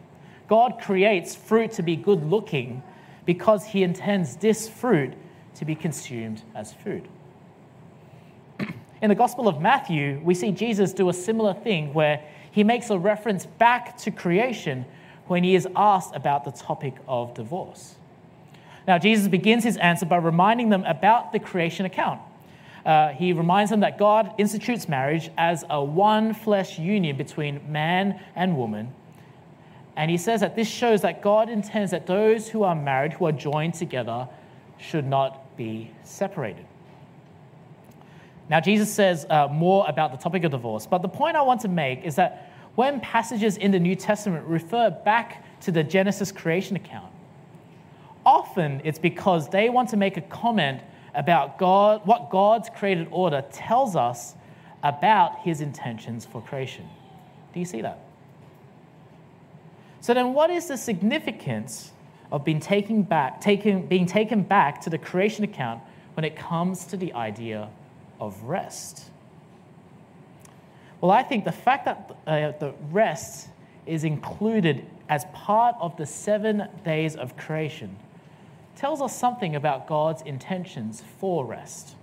God 0.49 0.81
creates 0.81 1.35
fruit 1.35 1.73
to 1.73 1.83
be 1.83 1.95
good 1.95 2.25
looking 2.25 2.83
because 3.27 3.67
He 3.67 3.83
intends 3.83 4.37
this 4.37 4.69
fruit 4.69 5.13
to 5.57 5.65
be 5.65 5.75
consumed 5.75 6.43
as 6.55 6.73
food. 6.73 7.09
In 9.03 9.11
the 9.11 9.15
Gospel 9.15 9.49
of 9.49 9.61
Matthew, 9.61 10.21
we 10.25 10.35
see 10.35 10.51
Jesus 10.51 10.93
do 10.93 11.09
a 11.11 11.15
similar 11.15 11.53
thing 11.53 11.93
where 11.93 12.23
he 12.51 12.65
makes 12.65 12.91
a 12.91 12.99
reference 12.99 13.47
back 13.47 13.97
to 13.99 14.11
creation 14.11 14.85
when 15.27 15.45
he 15.45 15.55
is 15.55 15.69
asked 15.77 16.15
about 16.15 16.45
the 16.45 16.51
topic 16.51 16.95
of 17.07 17.35
divorce. 17.35 17.97
Now, 18.87 18.99
Jesus 18.99 19.29
begins 19.29 19.65
his 19.65 19.77
answer 19.77 20.07
by 20.07 20.17
reminding 20.17 20.71
them 20.71 20.85
about 20.85 21.33
the 21.33 21.39
creation 21.39 21.85
account. 21.85 22.21
Uh, 22.85 23.09
he 23.09 23.33
reminds 23.33 23.71
them 23.71 23.81
that 23.81 23.99
God 23.99 24.35
institutes 24.39 24.89
marriage 24.89 25.31
as 25.37 25.65
a 25.69 25.83
one 25.83 26.33
flesh 26.35 26.79
union 26.79 27.17
between 27.17 27.61
man 27.71 28.21
and 28.35 28.57
woman. 28.57 28.93
And 29.97 30.11
he 30.11 30.17
says 30.17 30.41
that 30.41 30.55
this 30.55 30.69
shows 30.69 31.03
that 31.03 31.23
God 31.23 31.49
intends 31.49 31.91
that 31.91 32.07
those 32.07 32.49
who 32.49 32.63
are 32.63 32.75
married, 32.75 33.15
who 33.15 33.27
are 33.27 33.33
joined 33.33 33.75
together, 33.75 34.29
should 34.79 35.05
not 35.05 35.57
be 35.57 35.91
separated. 36.05 36.65
Now, 38.49 38.61
Jesus 38.61 38.91
says 38.93 39.27
uh, 39.29 39.49
more 39.49 39.85
about 39.89 40.13
the 40.13 40.19
topic 40.19 40.45
of 40.45 40.53
divorce, 40.53 40.87
but 40.87 41.03
the 41.03 41.09
point 41.09 41.37
I 41.37 41.43
want 41.43 41.61
to 41.63 41.69
make 41.69 42.05
is 42.05 42.15
that 42.15 42.51
when 42.77 43.01
passages 43.01 43.57
in 43.57 43.73
the 43.73 43.79
New 43.81 43.97
Testament 43.97 44.47
refer 44.47 44.89
back 44.91 45.45
to 45.63 45.73
the 45.73 45.83
Genesis 45.83 46.31
creation 46.31 46.77
account, 46.77 47.13
often 48.25 48.81
it's 48.85 48.99
because 48.99 49.49
they 49.49 49.69
want 49.69 49.89
to 49.91 49.97
make 49.97 50.17
a 50.17 50.21
comment 50.23 50.81
about 51.19 51.59
God, 51.59 52.07
what 52.07 52.31
God's 52.31 52.71
created 52.71 53.09
order 53.11 53.45
tells 53.53 53.97
us 53.97 54.35
about 54.85 55.41
his 55.41 55.61
intentions 55.61 56.25
for 56.25 56.41
creation. 56.41 56.89
Do 57.53 57.59
you 57.59 57.67
see 57.67 57.83
that? 57.83 57.99
So 60.01 60.15
then 60.15 60.33
what 60.33 60.49
is 60.49 60.69
the 60.69 60.77
significance 60.77 61.91
of 62.31 62.45
being 62.45 62.61
taken 62.61 63.03
back, 63.03 63.41
taken, 63.41 63.87
being 63.87 64.07
taken 64.07 64.43
back 64.43 64.81
to 64.83 64.91
the 64.91 64.97
creation 64.97 65.43
account 65.43 65.83
when 66.15 66.25
it 66.25 66.37
comes 66.37 66.85
to 66.87 66.97
the 66.97 67.13
idea 67.15 67.69
of 68.21 68.41
rest? 68.45 69.11
Well, 71.01 71.11
I 71.11 71.25
think 71.25 71.45
the 71.45 71.53
fact 71.53 71.85
that 71.87 72.17
uh, 72.29 72.53
the 72.61 72.75
rest 72.93 73.49
is 73.87 74.05
included 74.05 74.87
as 75.09 75.25
part 75.33 75.75
of 75.81 75.97
the 75.97 76.07
seven 76.07 76.69
days 76.85 77.17
of 77.17 77.37
creation 77.37 77.97
tells 78.79 79.03
us 79.03 79.19
something 79.19 79.57
about 79.57 79.89
God's 79.89 80.23
intentions 80.23 81.03
for 81.19 81.45
rest. 81.45 81.97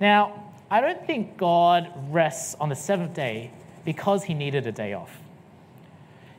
Now, 0.00 0.42
I 0.70 0.80
don't 0.80 1.06
think 1.06 1.36
God 1.36 1.92
rests 2.10 2.56
on 2.58 2.70
the 2.70 2.74
seventh 2.74 3.12
day 3.12 3.50
because 3.84 4.24
he 4.24 4.32
needed 4.32 4.66
a 4.66 4.72
day 4.72 4.94
off. 4.94 5.20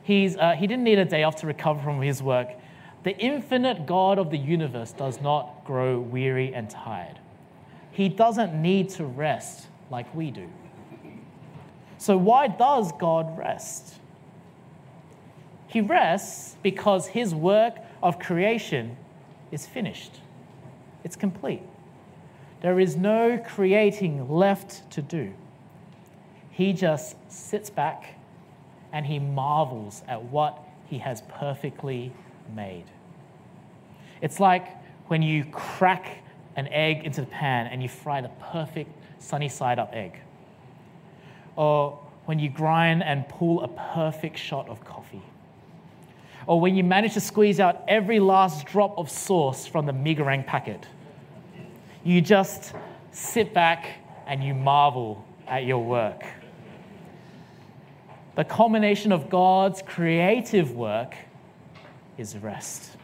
He's, 0.02 0.36
uh, 0.36 0.52
he 0.52 0.66
didn't 0.66 0.82
need 0.82 0.98
a 0.98 1.04
day 1.04 1.22
off 1.22 1.36
to 1.36 1.46
recover 1.46 1.80
from 1.80 2.02
his 2.02 2.22
work. 2.22 2.48
The 3.04 3.16
infinite 3.16 3.86
God 3.86 4.18
of 4.18 4.30
the 4.32 4.36
universe 4.36 4.90
does 4.90 5.20
not 5.20 5.64
grow 5.64 6.00
weary 6.00 6.52
and 6.52 6.68
tired. 6.68 7.20
He 7.92 8.08
doesn't 8.08 8.60
need 8.60 8.90
to 8.90 9.04
rest 9.04 9.68
like 9.90 10.12
we 10.12 10.32
do. 10.32 10.48
So, 11.98 12.16
why 12.16 12.48
does 12.48 12.92
God 12.92 13.38
rest? 13.38 13.94
He 15.68 15.80
rests 15.80 16.56
because 16.62 17.06
his 17.06 17.34
work 17.34 17.76
of 18.02 18.18
creation 18.18 18.96
is 19.50 19.66
finished, 19.66 20.20
it's 21.04 21.16
complete. 21.16 21.62
There 22.60 22.80
is 22.80 22.96
no 22.96 23.38
creating 23.38 24.28
left 24.28 24.90
to 24.92 25.02
do. 25.02 25.32
He 26.50 26.72
just 26.72 27.16
sits 27.30 27.70
back 27.70 28.14
and 28.92 29.06
he 29.06 29.18
marvels 29.18 30.02
at 30.08 30.22
what 30.24 30.58
he 30.86 30.98
has 30.98 31.22
perfectly 31.28 32.12
made. 32.54 32.84
It's 34.20 34.40
like 34.40 34.66
when 35.06 35.22
you 35.22 35.44
crack 35.44 36.18
an 36.56 36.66
egg 36.68 37.04
into 37.04 37.20
the 37.20 37.26
pan 37.28 37.68
and 37.68 37.82
you 37.82 37.88
fry 37.88 38.20
the 38.20 38.30
perfect 38.52 38.90
sunny 39.20 39.48
side 39.48 39.78
up 39.78 39.90
egg. 39.92 40.18
Or 41.54 41.98
when 42.24 42.38
you 42.38 42.50
grind 42.50 43.02
and 43.02 43.28
pull 43.28 43.62
a 43.62 43.68
perfect 43.68 44.36
shot 44.36 44.68
of 44.68 44.84
coffee. 44.84 44.97
Or 46.48 46.58
when 46.58 46.74
you 46.74 46.82
manage 46.82 47.12
to 47.12 47.20
squeeze 47.20 47.60
out 47.60 47.84
every 47.86 48.20
last 48.20 48.66
drop 48.66 48.96
of 48.96 49.10
sauce 49.10 49.66
from 49.66 49.84
the 49.84 49.92
mee 49.92 50.14
goreng 50.14 50.46
packet. 50.46 50.86
You 52.02 52.22
just 52.22 52.72
sit 53.12 53.52
back 53.52 53.86
and 54.26 54.42
you 54.42 54.54
marvel 54.54 55.22
at 55.46 55.66
your 55.66 55.84
work. 55.84 56.24
The 58.34 58.44
culmination 58.44 59.12
of 59.12 59.28
God's 59.28 59.82
creative 59.82 60.72
work 60.72 61.14
is 62.16 62.34
rest. 62.38 62.96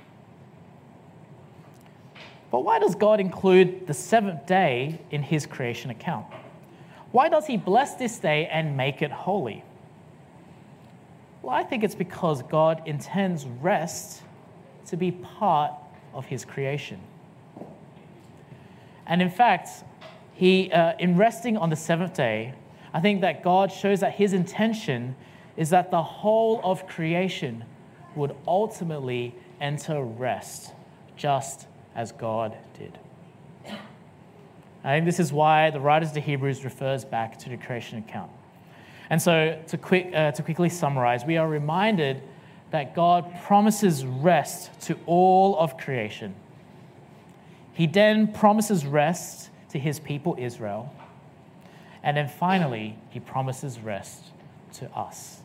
But 2.51 2.61
why 2.61 2.79
does 2.79 2.95
God 2.95 3.21
include 3.21 3.87
the 3.87 3.93
seventh 3.93 4.47
day 4.47 5.01
in 5.11 5.23
his 5.23 5.45
creation 5.45 5.91
account? 5.91 6.25
Why 7.13 7.29
does 7.29 7.47
he 7.47 7.59
bless 7.59 7.97
this 7.97 8.19
day 8.19 8.47
and 8.47 8.75
make 8.75 9.03
it 9.03 9.11
holy? 9.11 9.65
Well, 11.45 11.55
I 11.55 11.63
think 11.63 11.85
it's 11.85 11.95
because 11.95 12.41
God 12.41 12.81
intends 12.87 13.45
rest 13.45 14.23
to 14.87 14.97
be 14.97 15.11
part 15.11 15.73
of 16.15 16.25
his 16.25 16.43
creation. 16.43 16.99
And 19.07 19.21
in 19.21 19.29
fact, 19.29 19.69
he, 20.33 20.73
uh, 20.73 20.95
in 20.99 21.19
resting 21.19 21.59
on 21.59 21.69
the 21.69 21.77
seventh 21.77 22.15
day, 22.15 22.55
I 22.95 23.01
think 23.01 23.21
that 23.21 23.43
God 23.43 23.71
shows 23.71 24.01
that 24.01 24.15
his 24.15 24.33
intention 24.33 25.17
is 25.59 25.69
that 25.69 25.91
the 25.91 26.03
whole 26.03 26.63
of 26.65 26.87
creation 26.87 27.65
would 28.15 28.35
ultimately 28.49 29.35
enter 29.61 30.03
rest, 30.03 30.73
just 31.15 31.67
as 31.95 32.11
God 32.11 32.57
did. 32.79 32.99
I 34.83 34.97
think 34.97 35.05
this 35.05 35.21
is 35.21 35.31
why 35.31 35.69
the 35.69 35.81
writers 35.81 36.09
of 36.09 36.15
the 36.15 36.21
Hebrews 36.21 36.65
refers 36.65 37.05
back 37.05 37.39
to 37.41 37.51
the 37.51 37.59
creation 37.59 37.99
account. 37.99 38.31
And 39.11 39.21
so, 39.21 39.61
to, 39.69 39.79
quick, 39.79 40.11
uh, 40.15 40.33
to 40.33 40.43
quickly 40.43 40.69
summarize, 40.69 41.25
we 41.25 41.37
are 41.37 41.49
reminded 41.49 42.23
that 42.71 42.95
God 42.95 43.33
promises 43.43 44.05
rest 44.05 44.81
to 44.83 44.99
all 45.07 45.59
of 45.59 45.77
creation. 45.77 46.35
He 47.73 47.87
then 47.87 48.33
promises 48.33 48.87
rest 48.87 49.51
to 49.71 49.79
his 49.79 50.01
people 50.01 50.37
Israel. 50.39 50.93
And 52.03 52.17
then 52.17 52.29
finally, 52.29 52.99
he 53.11 53.21
promises 53.21 53.79
rest 53.81 54.25
to 54.75 54.91
us. 54.93 55.41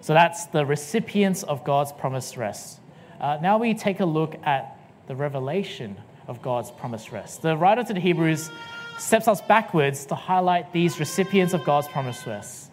So 0.00 0.14
that's 0.14 0.46
the 0.46 0.66
recipients 0.66 1.42
of 1.44 1.64
God's 1.64 1.92
promised 1.92 2.36
rest. 2.36 2.80
Uh, 3.20 3.38
now 3.40 3.58
we 3.58 3.72
take 3.72 4.00
a 4.00 4.04
look 4.04 4.34
at 4.44 4.76
the 5.06 5.14
revelation 5.14 5.96
of 6.26 6.42
God's 6.42 6.70
promised 6.70 7.12
rest. 7.12 7.42
The 7.42 7.56
writer 7.56 7.84
to 7.84 7.94
the 7.94 8.00
Hebrews 8.00 8.50
steps 8.98 9.28
us 9.28 9.40
backwards 9.40 10.06
to 10.06 10.14
highlight 10.14 10.72
these 10.72 11.00
recipients 11.00 11.54
of 11.54 11.64
God's 11.64 11.88
promised 11.88 12.26
rest. 12.26 12.70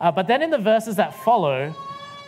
Uh, 0.00 0.10
but 0.10 0.26
then 0.26 0.42
in 0.42 0.50
the 0.50 0.58
verses 0.58 0.96
that 0.96 1.14
follow, 1.14 1.74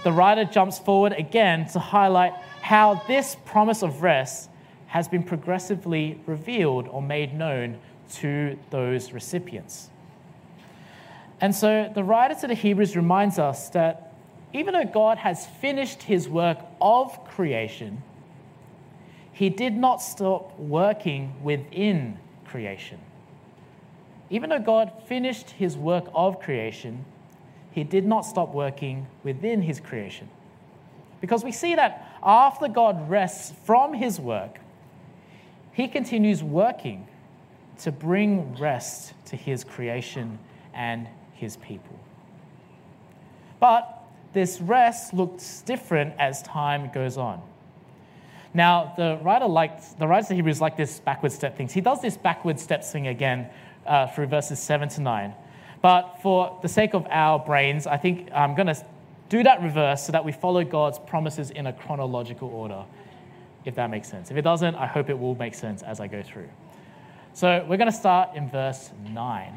the 0.05 0.13
writer 0.13 0.45
jumps 0.45 0.79
forward 0.79 1.13
again 1.13 1.67
to 1.69 1.79
highlight 1.79 2.33
how 2.61 3.03
this 3.09 3.37
promise 3.45 3.83
of 3.83 4.03
rest 4.03 4.49
has 4.87 5.09
been 5.09 5.23
progressively 5.23 6.21
revealed 6.27 6.87
or 6.89 7.03
made 7.03 7.35
known 7.35 7.79
to 8.13 8.57
those 8.71 9.13
recipients. 9.13 9.91
And 11.41 11.55
so 11.55 11.91
the 11.93 12.05
writer 12.05 12.35
to 12.37 12.47
the 12.47 12.55
Hebrews 12.55 12.97
reminds 12.97 13.39
us 13.39 13.71
that 13.71 14.13
even 14.53 14.73
though 14.73 14.85
God 14.85 15.19
has 15.19 15.47
finished 15.47 16.03
his 16.05 16.29
work 16.29 16.59
of 16.81 17.25
creation, 17.25 18.03
he 19.33 19.51
did 19.51 19.75
not 19.75 19.97
stop 19.97 20.57
working 20.59 21.35
within 21.43 22.19
creation. 22.47 23.01
Even 24.35 24.51
though 24.51 24.59
God 24.59 24.91
finished 25.07 25.51
his 25.51 25.77
work 25.77 26.07
of 26.13 26.41
creation, 26.41 27.05
he 27.71 27.85
did 27.85 28.05
not 28.05 28.23
stop 28.23 28.53
working 28.53 29.07
within 29.23 29.63
his 29.63 29.79
creation. 29.79 30.29
Because 31.21 31.45
we 31.45 31.53
see 31.53 31.77
that 31.77 32.19
after 32.21 32.67
God 32.67 33.09
rests 33.09 33.55
from 33.63 33.95
his 33.95 34.19
work, 34.19 34.59
he 35.71 35.87
continues 35.87 36.43
working 36.43 37.07
to 37.83 37.93
bring 37.93 38.57
rest 38.57 39.15
to 39.27 39.37
his 39.37 39.63
creation 39.63 40.41
and 40.75 41.07
his 41.35 41.57
people. 41.59 41.97
But 43.61 44.03
this 44.33 44.61
rest 44.61 45.15
looks 45.15 45.61
different 45.61 46.13
as 46.19 46.43
time 46.43 46.91
goes 46.93 47.17
on. 47.17 47.41
Now, 48.53 48.95
the 48.97 49.17
writer 49.23 49.47
liked, 49.47 49.97
the 50.01 50.09
writer 50.09 50.33
of 50.33 50.37
Hebrews 50.37 50.61
like 50.61 50.77
this 50.77 50.99
backward 50.99 51.31
step 51.31 51.57
things. 51.57 51.73
He 51.73 51.81
does 51.81 52.03
this 52.03 52.17
backward 52.17 52.59
step 52.59 52.83
thing 52.83 53.07
again 53.07 53.49
uh, 53.87 54.07
through 54.09 54.27
verses 54.27 54.59
7 54.59 54.89
to 54.91 55.01
9. 55.01 55.35
But 55.83 56.19
for 56.23 56.59
the 56.63 56.69
sake 56.69 56.95
of 56.95 57.07
our 57.11 57.39
brains, 57.39 57.87
I 57.87 57.97
think 57.97 58.31
I'm 58.35 58.55
going 58.55 58.69
to 58.69 58.87
do 59.29 59.43
that 59.43 59.63
reverse 59.63 60.05
so 60.05 60.13
that 60.13 60.25
we 60.25 60.33
follow 60.33 60.65
God's 60.65 60.99
promises 60.99 61.51
in 61.51 61.67
a 61.67 61.73
chronological 61.73 62.49
order, 62.49 62.85
if 63.65 63.75
that 63.75 63.91
makes 63.91 64.09
sense. 64.09 64.31
If 64.31 64.37
it 64.37 64.43
doesn't, 64.43 64.75
I 64.77 64.87
hope 64.87 65.11
it 65.11 65.19
will 65.19 65.35
make 65.35 65.55
sense 65.55 65.83
as 65.83 66.01
I 66.01 66.07
go 66.07 66.23
through. 66.23 66.49
So 67.35 67.67
we're 67.69 67.77
going 67.77 67.91
to 67.91 67.97
start 67.97 68.37
in 68.37 68.49
verse 68.49 68.91
9. 69.11 69.53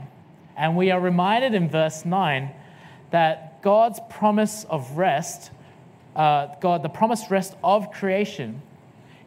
And 0.58 0.76
we 0.76 0.90
are 0.92 1.00
reminded 1.00 1.54
in 1.54 1.70
verse 1.70 2.06
9 2.06 2.52
that 3.12 3.62
God's 3.62 4.00
promise 4.10 4.66
of 4.66 4.98
rest, 4.98 5.52
uh, 6.16 6.48
God, 6.60 6.84
the 6.84 6.90
promised 6.90 7.30
rest 7.30 7.56
of 7.64 7.92
creation, 7.92 8.62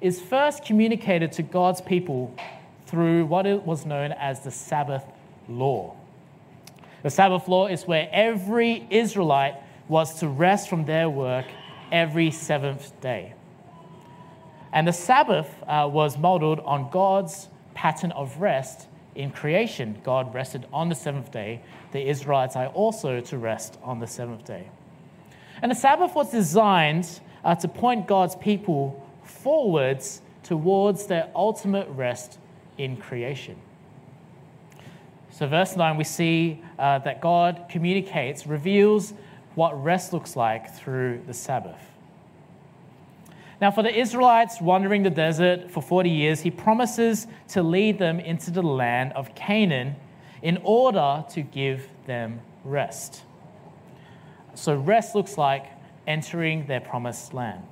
is 0.00 0.20
first 0.20 0.64
communicated 0.64 1.32
to 1.32 1.42
God's 1.42 1.80
people 1.80 2.34
through 2.90 3.24
what 3.26 3.46
was 3.64 3.86
known 3.86 4.10
as 4.12 4.40
the 4.40 4.50
Sabbath 4.50 5.04
law. 5.48 5.94
The 7.02 7.10
Sabbath 7.10 7.46
law 7.46 7.68
is 7.68 7.84
where 7.84 8.08
every 8.12 8.86
Israelite 8.90 9.54
was 9.88 10.18
to 10.20 10.28
rest 10.28 10.68
from 10.68 10.84
their 10.84 11.08
work 11.08 11.46
every 11.92 12.30
seventh 12.30 13.00
day. 13.00 13.34
And 14.72 14.86
the 14.86 14.92
Sabbath 14.92 15.48
uh, 15.66 15.88
was 15.90 16.18
modeled 16.18 16.60
on 16.60 16.90
God's 16.90 17.48
pattern 17.74 18.12
of 18.12 18.40
rest 18.40 18.88
in 19.14 19.30
creation. 19.30 20.00
God 20.04 20.34
rested 20.34 20.66
on 20.72 20.88
the 20.88 20.94
seventh 20.94 21.30
day. 21.30 21.62
The 21.92 22.08
Israelites 22.08 22.56
are 22.56 22.68
also 22.68 23.20
to 23.20 23.38
rest 23.38 23.78
on 23.82 24.00
the 24.00 24.06
seventh 24.06 24.44
day. 24.44 24.68
And 25.62 25.70
the 25.70 25.76
Sabbath 25.76 26.14
was 26.14 26.30
designed 26.30 27.20
uh, 27.44 27.54
to 27.56 27.68
point 27.68 28.06
God's 28.06 28.36
people 28.36 29.06
forwards 29.24 30.22
towards 30.42 31.06
their 31.06 31.28
ultimate 31.34 31.88
rest 31.88 32.39
in 32.80 32.96
creation. 32.96 33.56
So, 35.30 35.46
verse 35.46 35.76
9, 35.76 35.96
we 35.96 36.04
see 36.04 36.62
uh, 36.78 36.98
that 37.00 37.20
God 37.20 37.66
communicates, 37.68 38.46
reveals 38.46 39.14
what 39.54 39.82
rest 39.82 40.12
looks 40.12 40.36
like 40.36 40.74
through 40.74 41.22
the 41.26 41.34
Sabbath. 41.34 41.80
Now, 43.60 43.70
for 43.70 43.82
the 43.82 43.94
Israelites 43.94 44.60
wandering 44.60 45.02
the 45.02 45.10
desert 45.10 45.70
for 45.70 45.82
40 45.82 46.08
years, 46.08 46.40
he 46.40 46.50
promises 46.50 47.26
to 47.48 47.62
lead 47.62 47.98
them 47.98 48.18
into 48.18 48.50
the 48.50 48.62
land 48.62 49.12
of 49.12 49.34
Canaan 49.34 49.96
in 50.42 50.58
order 50.62 51.24
to 51.30 51.42
give 51.42 51.88
them 52.06 52.40
rest. 52.64 53.22
So, 54.54 54.74
rest 54.74 55.14
looks 55.14 55.36
like 55.36 55.66
entering 56.06 56.66
their 56.66 56.80
promised 56.80 57.34
land. 57.34 57.62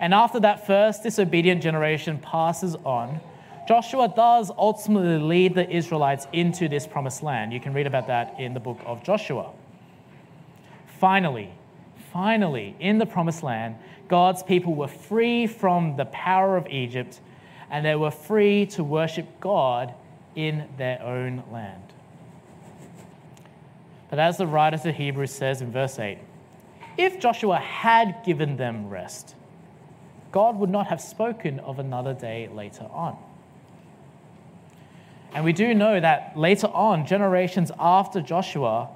And 0.00 0.12
after 0.12 0.40
that 0.40 0.66
first 0.66 1.02
disobedient 1.02 1.62
generation 1.62 2.18
passes 2.18 2.74
on, 2.84 3.20
Joshua 3.66 4.12
does 4.14 4.50
ultimately 4.58 5.18
lead 5.18 5.54
the 5.54 5.68
Israelites 5.68 6.26
into 6.32 6.68
this 6.68 6.86
promised 6.86 7.22
land. 7.22 7.52
You 7.52 7.60
can 7.60 7.72
read 7.72 7.86
about 7.86 8.06
that 8.08 8.38
in 8.38 8.52
the 8.52 8.60
book 8.60 8.78
of 8.84 9.02
Joshua. 9.02 9.50
Finally, 10.98 11.50
finally, 12.12 12.76
in 12.78 12.98
the 12.98 13.06
promised 13.06 13.42
land, 13.42 13.76
God's 14.08 14.42
people 14.42 14.74
were 14.74 14.88
free 14.88 15.46
from 15.46 15.96
the 15.96 16.04
power 16.06 16.56
of 16.56 16.66
Egypt 16.68 17.20
and 17.70 17.84
they 17.84 17.94
were 17.94 18.10
free 18.10 18.66
to 18.66 18.84
worship 18.84 19.26
God 19.40 19.94
in 20.36 20.68
their 20.76 21.02
own 21.02 21.42
land. 21.50 21.82
But 24.10 24.18
as 24.18 24.36
the 24.36 24.46
writer 24.46 24.78
to 24.78 24.92
Hebrews 24.92 25.32
says 25.32 25.62
in 25.62 25.72
verse 25.72 25.98
8, 25.98 26.18
if 26.96 27.18
Joshua 27.18 27.56
had 27.58 28.22
given 28.24 28.56
them 28.56 28.88
rest, 28.88 29.34
God 30.30 30.56
would 30.58 30.70
not 30.70 30.86
have 30.88 31.00
spoken 31.00 31.58
of 31.60 31.78
another 31.78 32.14
day 32.14 32.48
later 32.52 32.86
on. 32.92 33.16
And 35.34 35.44
we 35.44 35.52
do 35.52 35.74
know 35.74 35.98
that 35.98 36.38
later 36.38 36.68
on, 36.68 37.06
generations 37.06 37.72
after 37.78 38.20
Joshua, 38.20 38.88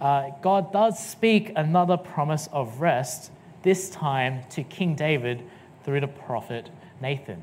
uh, 0.00 0.30
God 0.42 0.72
does 0.72 0.98
speak 1.04 1.52
another 1.56 1.96
promise 1.96 2.48
of 2.52 2.80
rest, 2.80 3.32
this 3.62 3.88
time 3.90 4.42
to 4.50 4.62
King 4.62 4.94
David 4.94 5.42
through 5.84 6.00
the 6.00 6.08
prophet 6.08 6.70
Nathan. 7.00 7.42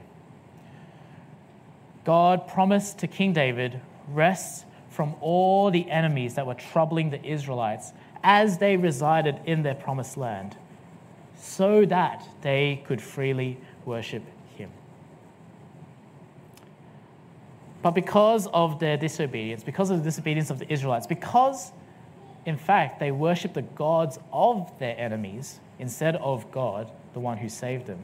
God 2.05 2.47
promised 2.47 2.99
to 2.99 3.08
King 3.08 3.34
David 3.34 3.81
rest 4.10 4.65
from 4.89 5.15
all 5.19 5.71
the 5.71 5.89
enemies 5.89 6.36
that 6.36 6.45
were 6.45 6.53
troubling 6.53 7.10
the 7.10 7.23
Israelites 7.25 7.91
as 8.23 8.60
they 8.60 8.77
resided 8.77 9.39
in 9.45 9.63
their 9.63 9.75
promised 9.75 10.17
land, 10.17 10.55
so 11.36 11.84
that 11.86 12.27
they 12.41 12.81
could 12.88 13.01
freely 13.01 13.58
worship 13.86 14.23
him. 14.55 14.71
But 17.86 17.93
because 17.93 18.48
of 18.48 18.80
their 18.80 18.98
disobedience, 18.98 19.63
because 19.63 19.91
of 19.91 20.00
the 20.00 20.04
disobedience 20.04 20.50
of 20.50 20.58
the 20.58 20.74
Israelites, 20.74 21.06
because 21.06 21.71
in 22.48 22.58
fact 22.58 23.00
they 23.00 23.12
worshiped 23.12 23.54
the 23.54 23.62
gods 23.62 24.17
of 24.34 24.74
their 24.80 25.00
enemies 25.00 25.60
instead 25.78 26.15
of 26.15 26.50
God, 26.52 26.89
the 27.13 27.19
one 27.19 27.38
who 27.38 27.48
saved 27.48 27.86
them, 27.86 28.04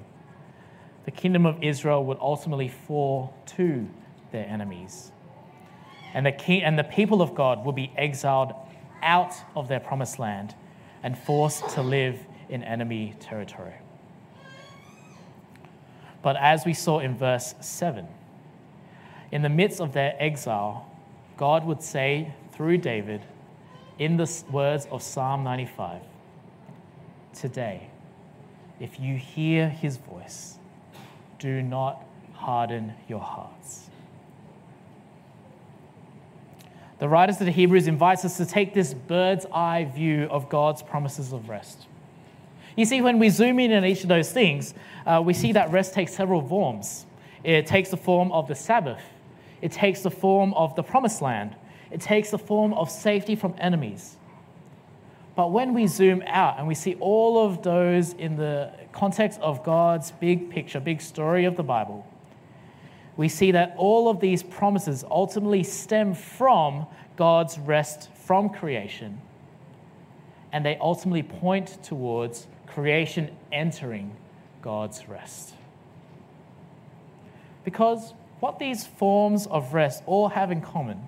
the 1.06 1.10
kingdom 1.10 1.48
of 1.48 1.64
Israel 1.64 2.06
would 2.06 2.20
ultimately 2.22 2.68
fall 2.68 3.34
to 3.58 3.90
their 4.32 4.46
enemies. 4.46 5.12
And 6.14 6.28
the, 6.28 6.32
king, 6.32 6.62
and 6.62 6.78
the 6.78 6.84
people 6.84 7.24
of 7.24 7.34
God 7.34 7.66
would 7.66 7.74
be 7.74 7.92
exiled 7.98 8.54
out 9.02 9.34
of 9.56 9.68
their 9.68 9.80
promised 9.80 10.20
land 10.20 10.54
and 11.02 11.18
forced 11.18 11.68
to 11.70 11.82
live 11.82 12.20
in 12.50 12.64
enemy 12.64 13.16
territory. 13.20 13.74
But 16.22 16.36
as 16.36 16.66
we 16.68 16.76
saw 16.76 17.00
in 17.00 17.18
verse 17.18 17.56
7, 17.62 18.08
in 19.32 19.42
the 19.42 19.50
midst 19.50 19.80
of 19.80 19.94
their 19.94 20.16
exile, 20.20 20.90
God 21.38 21.66
would 21.66 21.82
say 21.82 22.34
through 22.52 22.78
David, 22.78 23.22
in 23.98 24.18
the 24.18 24.44
words 24.52 24.88
of 24.92 25.02
Psalm 25.02 25.44
95 25.44 26.02
Today, 27.34 27.88
if 28.80 29.00
you 29.00 29.16
hear 29.16 29.70
his 29.70 29.98
voice, 29.98 30.58
do 31.40 31.62
not 31.62 32.04
harden 32.34 32.94
your 33.08 33.22
hearts. 33.22 33.90
The 37.00 37.08
writers 37.08 37.40
of 37.40 37.46
the 37.46 37.52
Hebrews 37.52 37.88
invites 37.88 38.26
us 38.26 38.38
to 38.38 38.46
take 38.46 38.74
this 38.74 38.94
bird's 38.94 39.46
eye 39.52 39.86
view 39.86 40.28
of 40.30 40.50
God's 40.50 40.84
promises 40.84 41.34
of 41.34 41.50
rest. 41.50 41.88
You 42.76 42.86
see, 42.86 43.02
when 43.02 43.18
we 43.18 43.30
zoom 43.30 43.60
in 43.60 43.74
on 43.74 43.86
each 43.86 44.04
of 44.04 44.10
those 44.10 44.32
things, 44.32 44.74
uh, 45.06 45.22
we 45.24 45.34
see 45.34 45.52
that 45.54 45.72
rest 45.72 45.94
takes 45.94 46.14
several 46.14 46.48
forms. 46.48 47.06
It 47.44 47.66
takes 47.66 47.90
the 47.90 47.98
form 47.98 48.32
of 48.32 48.48
the 48.48 48.56
Sabbath, 48.56 49.02
it 49.62 49.72
takes 49.72 50.02
the 50.02 50.12
form 50.12 50.54
of 50.54 50.76
the 50.76 50.84
promised 50.84 51.22
land. 51.22 51.56
It 51.92 52.02
takes 52.02 52.32
the 52.32 52.38
form 52.38 52.74
of 52.74 52.90
safety 52.90 53.36
from 53.36 53.54
enemies. 53.58 54.18
But 55.36 55.52
when 55.52 55.74
we 55.74 55.88
zoom 55.88 56.24
out 56.26 56.58
and 56.58 56.68
we 56.68 56.76
see 56.76 56.96
all 57.00 57.46
of 57.46 57.64
those 57.64 58.14
in 58.14 58.36
the 58.36 58.72
context 58.92 59.40
of 59.40 59.64
God's 59.64 60.12
big 60.12 60.50
picture, 60.50 60.80
big 60.80 61.02
story 61.02 61.46
of 61.46 61.56
the 61.56 61.64
Bible, 61.64 62.06
we 63.18 63.30
see 63.30 63.52
that 63.52 63.74
all 63.78 64.10
of 64.10 64.20
these 64.20 64.44
promises 64.44 65.04
ultimately 65.10 65.64
stem 65.64 66.14
from 66.14 66.86
God's 67.16 67.60
rest 67.60 68.10
from 68.14 68.50
creation. 68.50 69.22
And 70.52 70.66
they 70.66 70.78
ultimately 70.78 71.24
point 71.24 71.82
towards 71.84 72.48
creation 72.68 73.32
entering 73.52 74.16
God's 74.62 75.08
rest. 75.08 75.54
Because 77.64 78.14
what 78.42 78.58
these 78.58 78.86
forms 78.86 79.46
of 79.48 79.74
rest 79.74 80.04
all 80.08 80.30
have 80.30 80.52
in 80.52 80.62
common 80.62 81.00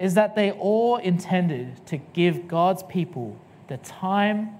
is 0.00 0.14
that 0.14 0.34
they 0.34 0.50
all 0.52 0.96
intended 0.96 1.86
to 1.86 1.98
give 1.98 2.48
God's 2.48 2.82
people 2.84 3.36
the 3.68 3.76
time, 3.76 4.56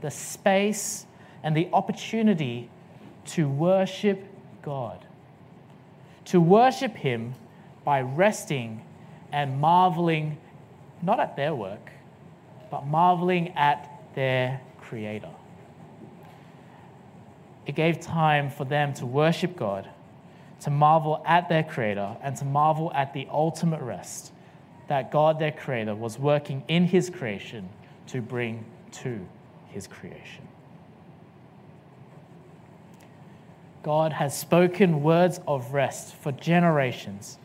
the 0.00 0.10
space, 0.10 1.06
and 1.44 1.56
the 1.56 1.68
opportunity 1.72 2.68
to 3.26 3.48
worship 3.48 4.24
God. 4.62 5.06
To 6.26 6.40
worship 6.40 6.96
Him 6.96 7.34
by 7.84 8.00
resting 8.00 8.82
and 9.30 9.60
marveling 9.60 10.36
not 11.00 11.20
at 11.20 11.36
their 11.36 11.54
work, 11.54 11.92
but 12.72 12.86
marveling 12.86 13.56
at 13.56 13.88
their 14.14 14.60
Creator. 14.80 15.30
It 17.66 17.76
gave 17.76 18.00
time 18.00 18.50
for 18.50 18.64
them 18.64 18.94
to 18.94 19.06
worship 19.06 19.54
God 19.54 19.88
to 20.60 20.70
marvel 20.70 21.22
at 21.26 21.48
their 21.48 21.62
Creator 21.62 22.16
and 22.22 22.36
to 22.36 22.44
marvel 22.44 22.92
at 22.94 23.12
the 23.12 23.28
ultimate 23.30 23.80
rest 23.80 24.32
that 24.88 25.12
God, 25.12 25.38
their 25.38 25.52
Creator, 25.52 25.94
was 25.94 26.18
working 26.18 26.64
in 26.66 26.84
His 26.84 27.10
creation 27.10 27.68
to 28.08 28.20
bring 28.20 28.64
to 28.92 29.26
His 29.68 29.86
creation. 29.86 30.48
God 33.82 34.12
has 34.14 34.36
spoken 34.36 35.02
words 35.02 35.40
of 35.46 35.72
rest 35.72 36.14
for 36.16 36.32
generations, 36.32 37.38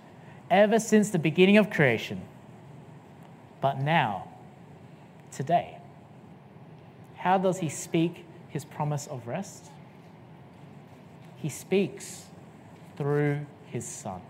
ever 0.49 0.79
since 0.79 1.09
the 1.09 1.19
beginning 1.19 1.57
of 1.57 1.69
creation. 1.69 2.21
But 3.61 3.79
now, 3.79 4.27
today, 5.31 5.77
how 7.15 7.37
does 7.37 7.59
He 7.59 7.69
speak 7.69 8.25
His 8.49 8.65
promise 8.65 9.05
of 9.07 9.27
rest? 9.27 9.65
He 11.37 11.49
speaks 11.49 12.25
through 13.03 13.45
his 13.65 13.85
Son. 13.85 14.21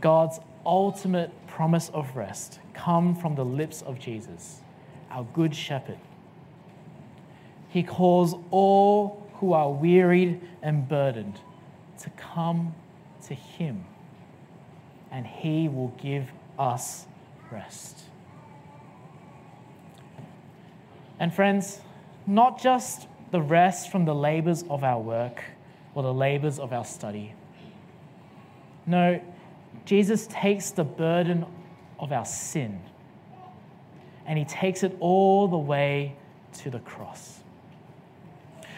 God's 0.00 0.40
ultimate 0.64 1.30
promise 1.46 1.90
of 1.90 2.16
rest 2.16 2.60
come 2.72 3.14
from 3.14 3.34
the 3.34 3.44
lips 3.44 3.82
of 3.82 3.98
Jesus, 3.98 4.62
our 5.10 5.26
good 5.34 5.54
shepherd. 5.54 5.98
He 7.68 7.82
calls 7.82 8.34
all 8.50 9.22
who 9.34 9.52
are 9.52 9.70
wearied 9.70 10.40
and 10.62 10.88
burdened 10.88 11.38
to 12.00 12.08
come 12.10 12.74
to 13.26 13.34
him, 13.34 13.84
and 15.12 15.26
he 15.26 15.68
will 15.68 15.92
give 16.00 16.30
us 16.58 17.04
rest. 17.50 17.98
And 21.20 21.34
friends, 21.34 21.80
not 22.26 22.62
just 22.62 23.08
the 23.30 23.42
rest 23.42 23.92
from 23.92 24.06
the 24.06 24.14
labors 24.14 24.64
of 24.70 24.82
our 24.82 25.02
work 25.02 25.44
or 25.98 26.02
the 26.04 26.14
labors 26.14 26.60
of 26.60 26.72
our 26.72 26.84
study. 26.84 27.34
No, 28.86 29.20
Jesus 29.84 30.28
takes 30.28 30.70
the 30.70 30.84
burden 30.84 31.44
of 31.98 32.12
our 32.12 32.24
sin 32.24 32.80
and 34.24 34.38
he 34.38 34.44
takes 34.44 34.84
it 34.84 34.96
all 35.00 35.48
the 35.48 35.58
way 35.58 36.14
to 36.58 36.70
the 36.70 36.78
cross. 36.78 37.40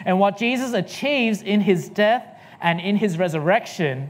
And 0.03 0.19
what 0.19 0.39
Jesus 0.39 0.73
achieves 0.73 1.43
in 1.43 1.61
his 1.61 1.89
death 1.89 2.25
and 2.59 2.79
in 2.79 2.95
his 2.95 3.19
resurrection 3.19 4.09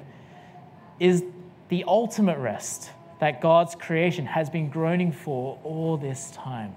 is 0.98 1.22
the 1.68 1.84
ultimate 1.90 2.38
rest 2.38 2.92
that 3.20 3.42
God's 3.42 3.76
creation 3.76 4.26
has 4.26 4.50
been 4.50 4.70
groaning 4.70 5.12
for 5.12 5.60
all 5.66 5.98
this 5.98 6.32
time. 6.32 6.74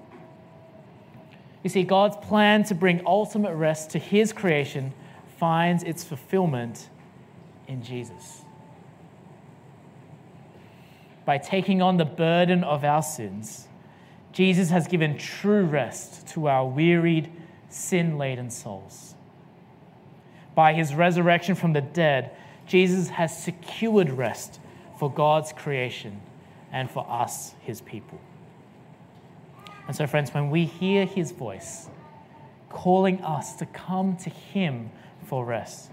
You 1.62 1.70
see, 1.70 1.84
God's 1.84 2.16
plan 2.26 2.64
to 2.64 2.74
bring 2.74 3.02
ultimate 3.06 3.54
rest 3.54 3.90
to 3.90 4.00
his 4.00 4.32
creation 4.32 4.92
finds 5.44 5.82
its 5.82 6.02
fulfillment 6.02 6.88
in 7.68 7.82
Jesus. 7.82 8.40
By 11.26 11.36
taking 11.36 11.82
on 11.82 11.98
the 11.98 12.06
burden 12.06 12.64
of 12.64 12.82
our 12.82 13.02
sins, 13.02 13.68
Jesus 14.32 14.70
has 14.70 14.86
given 14.86 15.18
true 15.18 15.64
rest 15.64 16.26
to 16.28 16.48
our 16.48 16.66
wearied, 16.66 17.30
sin 17.68 18.16
laden 18.16 18.48
souls. 18.48 19.16
By 20.54 20.72
his 20.72 20.94
resurrection 20.94 21.54
from 21.54 21.74
the 21.74 21.82
dead, 21.82 22.30
Jesus 22.66 23.10
has 23.10 23.36
secured 23.36 24.08
rest 24.08 24.60
for 24.98 25.12
God's 25.12 25.52
creation 25.52 26.22
and 26.72 26.90
for 26.90 27.06
us, 27.06 27.54
his 27.60 27.82
people. 27.82 28.18
And 29.86 29.94
so, 29.94 30.06
friends, 30.06 30.32
when 30.32 30.48
we 30.48 30.64
hear 30.64 31.04
his 31.04 31.32
voice 31.32 31.90
calling 32.70 33.22
us 33.22 33.56
to 33.56 33.66
come 33.66 34.16
to 34.16 34.30
him 34.30 34.90
for 35.24 35.44
rest. 35.44 35.90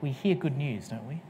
We 0.00 0.10
hear 0.10 0.34
good 0.34 0.56
news, 0.56 0.88
don't 0.88 1.06
we? 1.06 1.20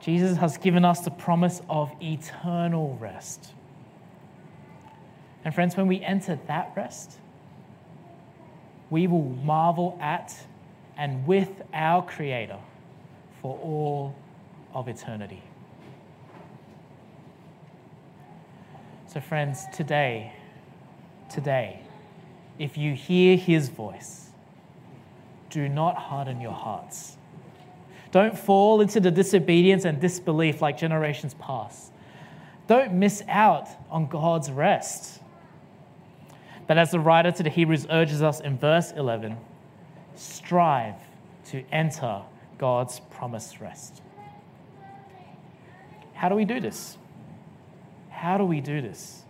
Jesus 0.00 0.36
has 0.38 0.56
given 0.56 0.84
us 0.84 1.00
the 1.00 1.10
promise 1.10 1.60
of 1.68 1.92
eternal 2.00 2.96
rest. 3.00 3.52
And 5.44 5.54
friends, 5.54 5.76
when 5.76 5.86
we 5.86 6.02
enter 6.02 6.38
that 6.46 6.72
rest, 6.76 7.18
we 8.90 9.06
will 9.06 9.22
marvel 9.22 9.98
at 10.00 10.34
and 10.96 11.26
with 11.26 11.62
our 11.72 12.04
Creator 12.04 12.58
for 13.40 13.58
all 13.62 14.14
of 14.74 14.88
eternity. 14.88 15.42
So, 19.06 19.20
friends, 19.20 19.64
today, 19.72 20.32
today, 21.30 21.80
if 22.58 22.76
you 22.76 22.94
hear 22.94 23.36
His 23.36 23.68
voice, 23.68 24.27
do 25.50 25.68
not 25.68 25.96
harden 25.96 26.40
your 26.40 26.52
hearts. 26.52 27.16
Don't 28.10 28.38
fall 28.38 28.80
into 28.80 29.00
the 29.00 29.10
disobedience 29.10 29.84
and 29.84 30.00
disbelief 30.00 30.62
like 30.62 30.78
generations 30.78 31.34
past. 31.34 31.92
Don't 32.66 32.92
miss 32.94 33.22
out 33.28 33.68
on 33.90 34.06
God's 34.06 34.50
rest. 34.50 35.20
But 36.66 36.78
as 36.78 36.90
the 36.90 37.00
writer 37.00 37.32
to 37.32 37.42
the 37.42 37.50
Hebrews 37.50 37.86
urges 37.90 38.22
us 38.22 38.40
in 38.40 38.58
verse 38.58 38.92
11, 38.92 39.36
strive 40.14 40.96
to 41.46 41.64
enter 41.72 42.22
God's 42.58 43.00
promised 43.10 43.60
rest. 43.60 44.02
How 46.12 46.28
do 46.28 46.34
we 46.34 46.44
do 46.44 46.60
this? 46.60 46.98
How 48.10 48.36
do 48.36 48.44
we 48.44 48.60
do 48.60 48.82
this? 48.82 49.22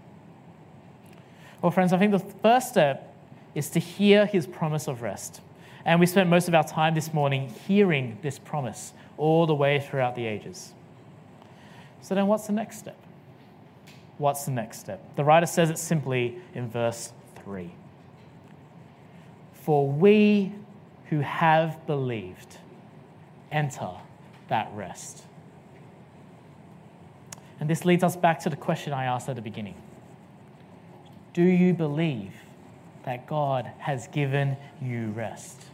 Well, 1.60 1.70
friends, 1.70 1.92
I 1.92 1.98
think 1.98 2.12
the 2.12 2.18
first 2.18 2.70
step 2.70 3.14
is 3.54 3.70
to 3.70 3.80
hear 3.80 4.26
his 4.26 4.46
promise 4.46 4.88
of 4.88 5.02
rest. 5.02 5.40
And 5.88 5.98
we 6.00 6.04
spent 6.04 6.28
most 6.28 6.48
of 6.48 6.54
our 6.54 6.64
time 6.64 6.94
this 6.94 7.14
morning 7.14 7.48
hearing 7.66 8.18
this 8.20 8.38
promise 8.38 8.92
all 9.16 9.46
the 9.46 9.54
way 9.54 9.80
throughout 9.80 10.14
the 10.16 10.26
ages. 10.26 10.74
So 12.02 12.14
then, 12.14 12.26
what's 12.26 12.46
the 12.46 12.52
next 12.52 12.76
step? 12.78 12.98
What's 14.18 14.44
the 14.44 14.50
next 14.50 14.80
step? 14.80 15.02
The 15.16 15.24
writer 15.24 15.46
says 15.46 15.70
it 15.70 15.78
simply 15.78 16.36
in 16.54 16.68
verse 16.68 17.14
3 17.42 17.72
For 19.54 19.88
we 19.88 20.52
who 21.06 21.20
have 21.20 21.86
believed 21.86 22.58
enter 23.50 23.92
that 24.48 24.70
rest. 24.74 25.22
And 27.60 27.70
this 27.70 27.86
leads 27.86 28.04
us 28.04 28.14
back 28.14 28.40
to 28.40 28.50
the 28.50 28.56
question 28.56 28.92
I 28.92 29.06
asked 29.06 29.30
at 29.30 29.36
the 29.36 29.42
beginning 29.42 29.76
Do 31.32 31.44
you 31.44 31.72
believe 31.72 32.34
that 33.04 33.26
God 33.26 33.70
has 33.78 34.06
given 34.08 34.54
you 34.82 35.12
rest? 35.12 35.64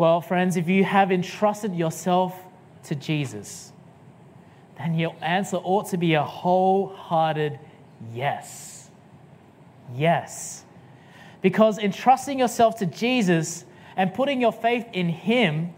Well, 0.00 0.22
friends, 0.22 0.56
if 0.56 0.66
you 0.66 0.82
have 0.82 1.12
entrusted 1.12 1.76
yourself 1.76 2.34
to 2.84 2.94
Jesus, 2.94 3.70
then 4.78 4.94
your 4.94 5.14
answer 5.20 5.58
ought 5.58 5.90
to 5.90 5.98
be 5.98 6.14
a 6.14 6.22
wholehearted 6.22 7.58
yes. 8.10 8.88
Yes. 9.94 10.64
Because 11.42 11.76
entrusting 11.76 12.38
yourself 12.38 12.78
to 12.78 12.86
Jesus 12.86 13.66
and 13.94 14.14
putting 14.14 14.40
your 14.40 14.54
faith 14.54 14.86
in 14.94 15.10
Him 15.10 15.74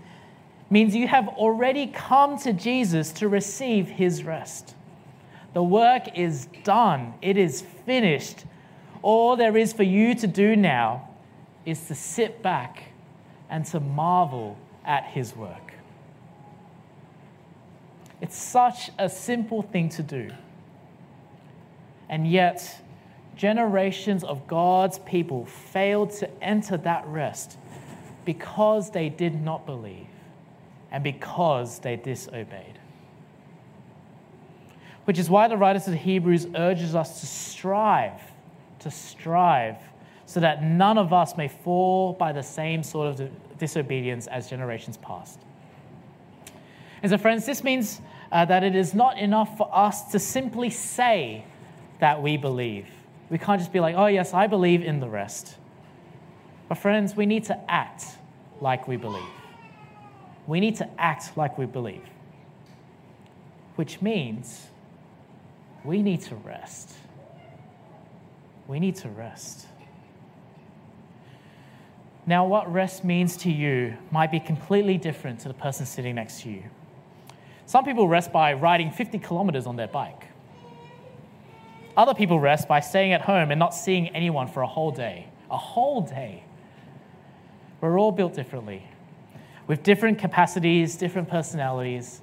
means 0.70 0.94
you 0.94 1.08
have 1.08 1.26
already 1.26 1.88
come 1.88 2.38
to 2.42 2.52
Jesus 2.52 3.10
to 3.14 3.28
receive 3.28 3.88
His 3.88 4.22
rest. 4.22 4.76
The 5.52 5.64
work 5.64 6.16
is 6.16 6.46
done, 6.62 7.14
it 7.22 7.36
is 7.36 7.60
finished. 7.60 8.44
All 9.02 9.34
there 9.34 9.56
is 9.56 9.72
for 9.72 9.82
you 9.82 10.14
to 10.14 10.28
do 10.28 10.54
now 10.54 11.08
is 11.66 11.88
to 11.88 11.96
sit 11.96 12.40
back 12.40 12.91
and 13.52 13.66
to 13.66 13.78
marvel 13.78 14.56
at 14.84 15.04
His 15.04 15.36
work. 15.36 15.74
It's 18.22 18.36
such 18.36 18.90
a 18.98 19.08
simple 19.08 19.60
thing 19.60 19.90
to 19.90 20.02
do. 20.02 20.30
And 22.08 22.26
yet, 22.26 22.82
generations 23.36 24.24
of 24.24 24.46
God's 24.46 24.98
people 25.00 25.44
failed 25.44 26.12
to 26.12 26.42
enter 26.42 26.78
that 26.78 27.06
rest 27.06 27.58
because 28.24 28.90
they 28.90 29.10
did 29.10 29.40
not 29.42 29.66
believe 29.66 30.06
and 30.90 31.04
because 31.04 31.78
they 31.80 31.96
disobeyed. 31.96 32.78
Which 35.04 35.18
is 35.18 35.28
why 35.28 35.48
the 35.48 35.56
writer 35.58 35.80
to 35.80 35.90
the 35.90 35.96
Hebrews 35.96 36.46
urges 36.54 36.94
us 36.94 37.20
to 37.20 37.26
strive, 37.26 38.20
to 38.78 38.90
strive, 38.90 39.76
so 40.32 40.40
that 40.40 40.62
none 40.62 40.96
of 40.96 41.12
us 41.12 41.36
may 41.36 41.46
fall 41.46 42.14
by 42.14 42.32
the 42.32 42.42
same 42.42 42.82
sort 42.82 43.20
of 43.20 43.30
disobedience 43.58 44.26
as 44.28 44.48
generations 44.48 44.96
past. 44.96 45.38
And 47.02 47.10
so, 47.10 47.18
friends, 47.18 47.44
this 47.44 47.62
means 47.62 48.00
uh, 48.30 48.46
that 48.46 48.64
it 48.64 48.74
is 48.74 48.94
not 48.94 49.18
enough 49.18 49.58
for 49.58 49.68
us 49.70 50.10
to 50.12 50.18
simply 50.18 50.70
say 50.70 51.44
that 52.00 52.22
we 52.22 52.38
believe. 52.38 52.86
We 53.28 53.36
can't 53.36 53.60
just 53.60 53.74
be 53.74 53.80
like, 53.80 53.94
oh, 53.94 54.06
yes, 54.06 54.32
I 54.32 54.46
believe 54.46 54.82
in 54.82 55.00
the 55.00 55.08
rest. 55.08 55.56
But, 56.66 56.78
friends, 56.78 57.14
we 57.14 57.26
need 57.26 57.44
to 57.44 57.70
act 57.70 58.04
like 58.62 58.88
we 58.88 58.96
believe. 58.96 59.34
We 60.46 60.60
need 60.60 60.76
to 60.76 60.88
act 60.98 61.36
like 61.36 61.58
we 61.58 61.66
believe, 61.66 62.08
which 63.76 64.00
means 64.00 64.68
we 65.84 66.00
need 66.00 66.22
to 66.22 66.36
rest. 66.36 66.94
We 68.66 68.80
need 68.80 68.96
to 68.96 69.10
rest. 69.10 69.66
Now, 72.24 72.46
what 72.46 72.72
rest 72.72 73.04
means 73.04 73.36
to 73.38 73.50
you 73.50 73.96
might 74.10 74.30
be 74.30 74.38
completely 74.38 74.96
different 74.96 75.40
to 75.40 75.48
the 75.48 75.54
person 75.54 75.86
sitting 75.86 76.14
next 76.14 76.42
to 76.42 76.50
you. 76.50 76.62
Some 77.66 77.84
people 77.84 78.06
rest 78.06 78.32
by 78.32 78.52
riding 78.52 78.90
50 78.90 79.18
kilometers 79.18 79.66
on 79.66 79.76
their 79.76 79.88
bike. 79.88 80.26
Other 81.96 82.14
people 82.14 82.38
rest 82.38 82.68
by 82.68 82.80
staying 82.80 83.12
at 83.12 83.22
home 83.22 83.50
and 83.50 83.58
not 83.58 83.74
seeing 83.74 84.08
anyone 84.08 84.46
for 84.46 84.62
a 84.62 84.66
whole 84.66 84.92
day. 84.92 85.28
A 85.50 85.56
whole 85.56 86.00
day. 86.00 86.44
We're 87.80 87.98
all 87.98 88.12
built 88.12 88.34
differently, 88.34 88.86
with 89.66 89.82
different 89.82 90.18
capacities, 90.18 90.94
different 90.96 91.28
personalities. 91.28 92.22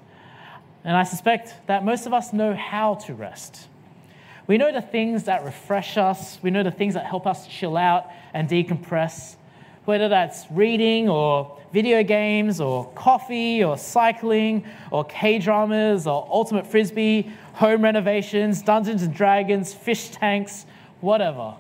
And 0.85 0.95
I 0.95 1.03
suspect 1.03 1.53
that 1.67 1.83
most 1.83 2.05
of 2.05 2.13
us 2.13 2.31
know 2.31 2.55
how 2.55 2.95
to 2.95 3.13
rest. 3.13 3.67
We 4.47 4.57
know 4.57 4.71
the 4.71 4.81
things 4.81 5.25
that 5.25 5.43
refresh 5.43 5.97
us, 5.97 6.39
we 6.41 6.49
know 6.49 6.63
the 6.63 6.71
things 6.71 6.93
that 6.93 7.05
help 7.05 7.27
us 7.27 7.45
chill 7.45 7.75
out 7.75 8.07
and 8.33 8.49
decompress, 8.49 9.35
whether 9.89 10.08
that's 10.08 10.45
reading 10.52 11.10
or 11.10 11.58
video 11.73 12.04
games 12.04 12.62
or 12.62 12.88
coffee 12.91 13.63
or 13.63 13.75
cycling 13.75 14.63
or 14.91 15.04
K 15.06 15.39
dramas 15.39 16.06
or 16.06 16.28
ultimate 16.30 16.67
frisbee, 16.67 17.32
home 17.54 17.84
renovations, 17.84 18.62
Dungeons 18.62 19.02
and 19.02 19.12
Dragons, 19.12 19.73
fish 19.73 20.10
tanks, 20.10 20.67
whatever. 21.02 21.56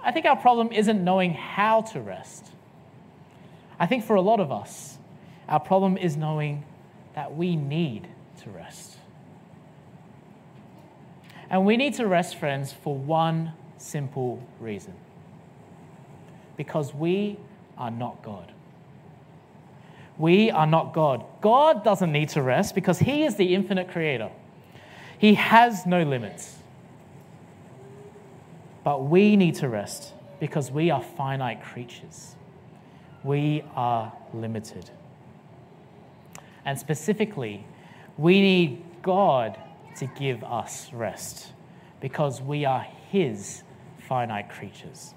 I 0.00 0.12
think 0.12 0.26
our 0.26 0.36
problem 0.36 0.70
isn't 0.70 1.02
knowing 1.02 1.32
how 1.32 1.80
to 1.80 2.00
rest. 2.00 2.46
I 3.80 3.86
think 3.86 4.04
for 4.04 4.14
a 4.14 4.20
lot 4.20 4.38
of 4.38 4.52
us, 4.52 4.96
our 5.48 5.58
problem 5.58 5.96
is 5.96 6.16
knowing 6.16 6.62
that 7.16 7.34
we 7.34 7.56
need 7.56 8.06
to 8.44 8.50
rest. 8.50 8.96
And 11.50 11.66
we 11.66 11.76
need 11.76 11.94
to 11.94 12.06
rest, 12.06 12.36
friends, 12.36 12.72
for 12.72 12.96
one 12.96 13.54
simple 13.76 14.40
reason 14.60 14.94
because 16.56 16.94
we 16.94 17.38
are 17.76 17.90
not 17.90 18.22
God. 18.22 18.52
We 20.16 20.50
are 20.50 20.66
not 20.66 20.94
God. 20.94 21.24
God 21.40 21.82
doesn't 21.82 22.12
need 22.12 22.28
to 22.30 22.42
rest 22.42 22.74
because 22.74 22.98
He 23.00 23.24
is 23.24 23.36
the 23.36 23.54
infinite 23.54 23.88
creator. 23.88 24.30
He 25.18 25.34
has 25.34 25.86
no 25.86 26.02
limits. 26.02 26.56
But 28.84 29.04
we 29.06 29.36
need 29.36 29.56
to 29.56 29.68
rest 29.68 30.12
because 30.38 30.70
we 30.70 30.90
are 30.90 31.02
finite 31.02 31.62
creatures. 31.62 32.36
We 33.24 33.64
are 33.74 34.12
limited. 34.32 34.90
And 36.64 36.78
specifically, 36.78 37.66
we 38.16 38.40
need 38.40 38.84
God 39.02 39.58
to 39.96 40.06
give 40.06 40.44
us 40.44 40.92
rest 40.92 41.52
because 42.00 42.40
we 42.40 42.64
are 42.64 42.86
His 43.10 43.62
finite 43.98 44.50
creatures. 44.50 45.14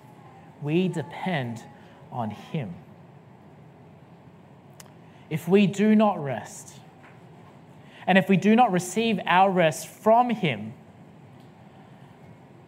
We 0.62 0.88
depend 0.88 1.64
on 2.12 2.32
Him. 2.32 2.74
If 5.30 5.47
we 5.47 5.68
do 5.68 5.95
not 5.95 6.24
rest, 6.24 6.80
and 8.05 8.18
if 8.18 8.30
we 8.30 8.38
do 8.38 8.55
not 8.55 8.72
receive 8.72 9.20
our 9.26 9.51
rest 9.51 9.88
from 9.88 10.30
Him, 10.30 10.74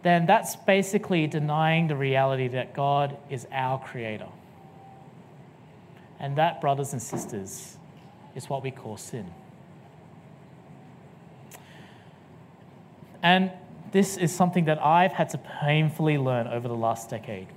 then 0.02 0.26
that's 0.26 0.56
basically 0.56 1.26
denying 1.26 1.88
the 1.88 1.96
reality 1.96 2.48
that 2.48 2.74
God 2.74 3.16
is 3.28 3.46
our 3.52 3.78
creator. 3.78 4.28
And 6.18 6.36
that, 6.36 6.60
brothers 6.60 6.92
and 6.92 7.00
sisters, 7.00 7.76
is 8.34 8.48
what 8.48 8.62
we 8.62 8.70
call 8.70 8.96
sin. 8.96 9.26
And 13.22 13.50
this 13.92 14.16
is 14.16 14.34
something 14.34 14.66
that 14.66 14.82
I've 14.84 15.12
had 15.12 15.30
to 15.30 15.38
painfully 15.38 16.16
learn 16.16 16.46
over 16.46 16.68
the 16.68 16.76
last 16.76 17.10
decade, 17.10 17.48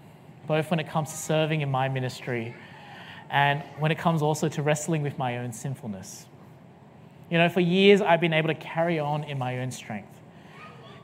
both 0.47 0.69
when 0.69 0.79
it 0.79 0.87
comes 0.87 1.11
to 1.11 1.17
serving 1.17 1.61
in 1.61 1.71
my 1.71 1.89
ministry 1.89 2.55
and 3.29 3.61
when 3.79 3.91
it 3.91 3.97
comes 3.97 4.21
also 4.21 4.47
to 4.49 4.61
wrestling 4.61 5.01
with 5.01 5.17
my 5.17 5.37
own 5.37 5.53
sinfulness. 5.53 6.25
You 7.29 7.37
know, 7.37 7.49
for 7.49 7.61
years 7.61 8.01
I've 8.01 8.21
been 8.21 8.33
able 8.33 8.49
to 8.49 8.55
carry 8.55 8.99
on 8.99 9.23
in 9.23 9.37
my 9.37 9.59
own 9.59 9.71
strength 9.71 10.13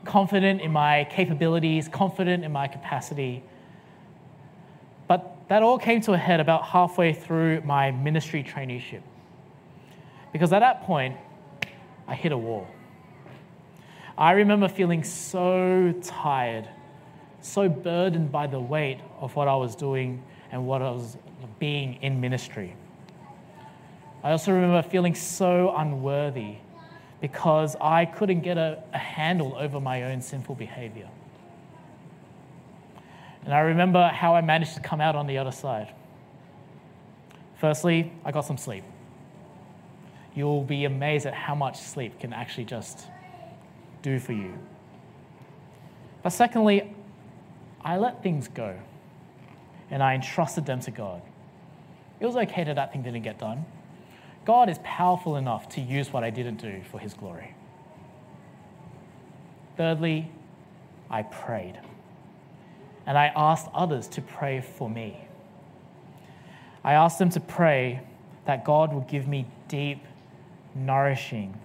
confident 0.04 0.60
in 0.60 0.72
my 0.72 1.06
capabilities, 1.10 1.88
confident 1.88 2.44
in 2.44 2.52
my 2.52 2.68
capacity. 2.68 3.42
But 5.08 5.36
that 5.48 5.62
all 5.62 5.78
came 5.78 6.00
to 6.02 6.12
a 6.12 6.16
head 6.16 6.40
about 6.40 6.64
halfway 6.64 7.12
through 7.12 7.62
my 7.62 7.90
ministry 7.90 8.42
traineeship. 8.42 9.02
Because 10.32 10.52
at 10.52 10.60
that 10.60 10.82
point, 10.82 11.16
I 12.06 12.14
hit 12.14 12.32
a 12.32 12.38
wall. 12.38 12.66
I 14.16 14.32
remember 14.32 14.68
feeling 14.68 15.02
so 15.02 15.94
tired, 16.02 16.68
so 17.40 17.68
burdened 17.68 18.30
by 18.30 18.46
the 18.46 18.60
weight 18.60 18.98
of 19.20 19.34
what 19.36 19.48
I 19.48 19.56
was 19.56 19.74
doing 19.74 20.22
and 20.52 20.66
what 20.66 20.82
I 20.82 20.90
was 20.90 21.16
being 21.58 21.98
in 22.02 22.20
ministry. 22.20 22.74
I 24.22 24.32
also 24.32 24.52
remember 24.52 24.82
feeling 24.88 25.14
so 25.14 25.74
unworthy 25.76 26.56
because 27.20 27.76
I 27.80 28.04
couldn't 28.04 28.40
get 28.40 28.58
a, 28.58 28.82
a, 28.92 28.98
handle 28.98 29.54
over 29.58 29.80
my 29.80 30.04
own 30.04 30.20
sinful 30.22 30.54
behavior. 30.54 31.08
And 33.44 33.54
I 33.54 33.60
remember 33.60 34.08
how 34.08 34.34
I 34.34 34.40
managed 34.40 34.74
to 34.74 34.80
come 34.80 35.00
out 35.00 35.16
on 35.16 35.26
the 35.26 35.38
other 35.38 35.52
side. 35.52 35.92
Firstly, 37.58 38.12
I 38.24 38.32
got 38.32 38.42
some 38.46 38.58
sleep. 38.58 38.84
You'll 40.34 40.64
be 40.64 40.84
amazed 40.84 41.26
at 41.26 41.34
how 41.34 41.54
much 41.54 41.78
sleep 41.78 42.20
can 42.20 42.32
actually 42.32 42.64
just 42.64 43.06
do 44.02 44.18
for 44.18 44.32
you. 44.32 44.54
But 46.22 46.30
secondly, 46.30 46.94
I 47.82 47.96
let 47.96 48.22
things 48.22 48.48
go 48.48 48.76
and 49.90 50.02
I 50.02 50.14
entrusted 50.14 50.66
them 50.66 50.80
to 50.80 50.90
God. 50.90 51.22
It 52.20 52.26
was 52.26 52.36
okay 52.36 52.64
that 52.64 52.76
that 52.76 52.92
thing 52.92 53.02
didn't 53.02 53.22
get 53.22 53.38
done. 53.38 53.64
God 54.44 54.68
is 54.68 54.78
powerful 54.84 55.36
enough 55.36 55.68
to 55.70 55.80
use 55.80 56.12
what 56.12 56.24
I 56.24 56.30
didn't 56.30 56.56
do 56.56 56.82
for 56.90 56.98
his 56.98 57.14
glory. 57.14 57.54
Thirdly, 59.76 60.30
I 61.10 61.22
prayed. 61.22 61.78
And 63.06 63.18
I 63.18 63.32
asked 63.34 63.68
others 63.74 64.06
to 64.08 64.22
pray 64.22 64.60
for 64.60 64.88
me. 64.88 65.16
I 66.84 66.92
asked 66.92 67.18
them 67.18 67.30
to 67.30 67.40
pray 67.40 68.00
that 68.44 68.64
God 68.64 68.92
will 68.92 69.02
give 69.02 69.26
me 69.26 69.46
deep, 69.68 70.04
nourishing, 70.74 71.58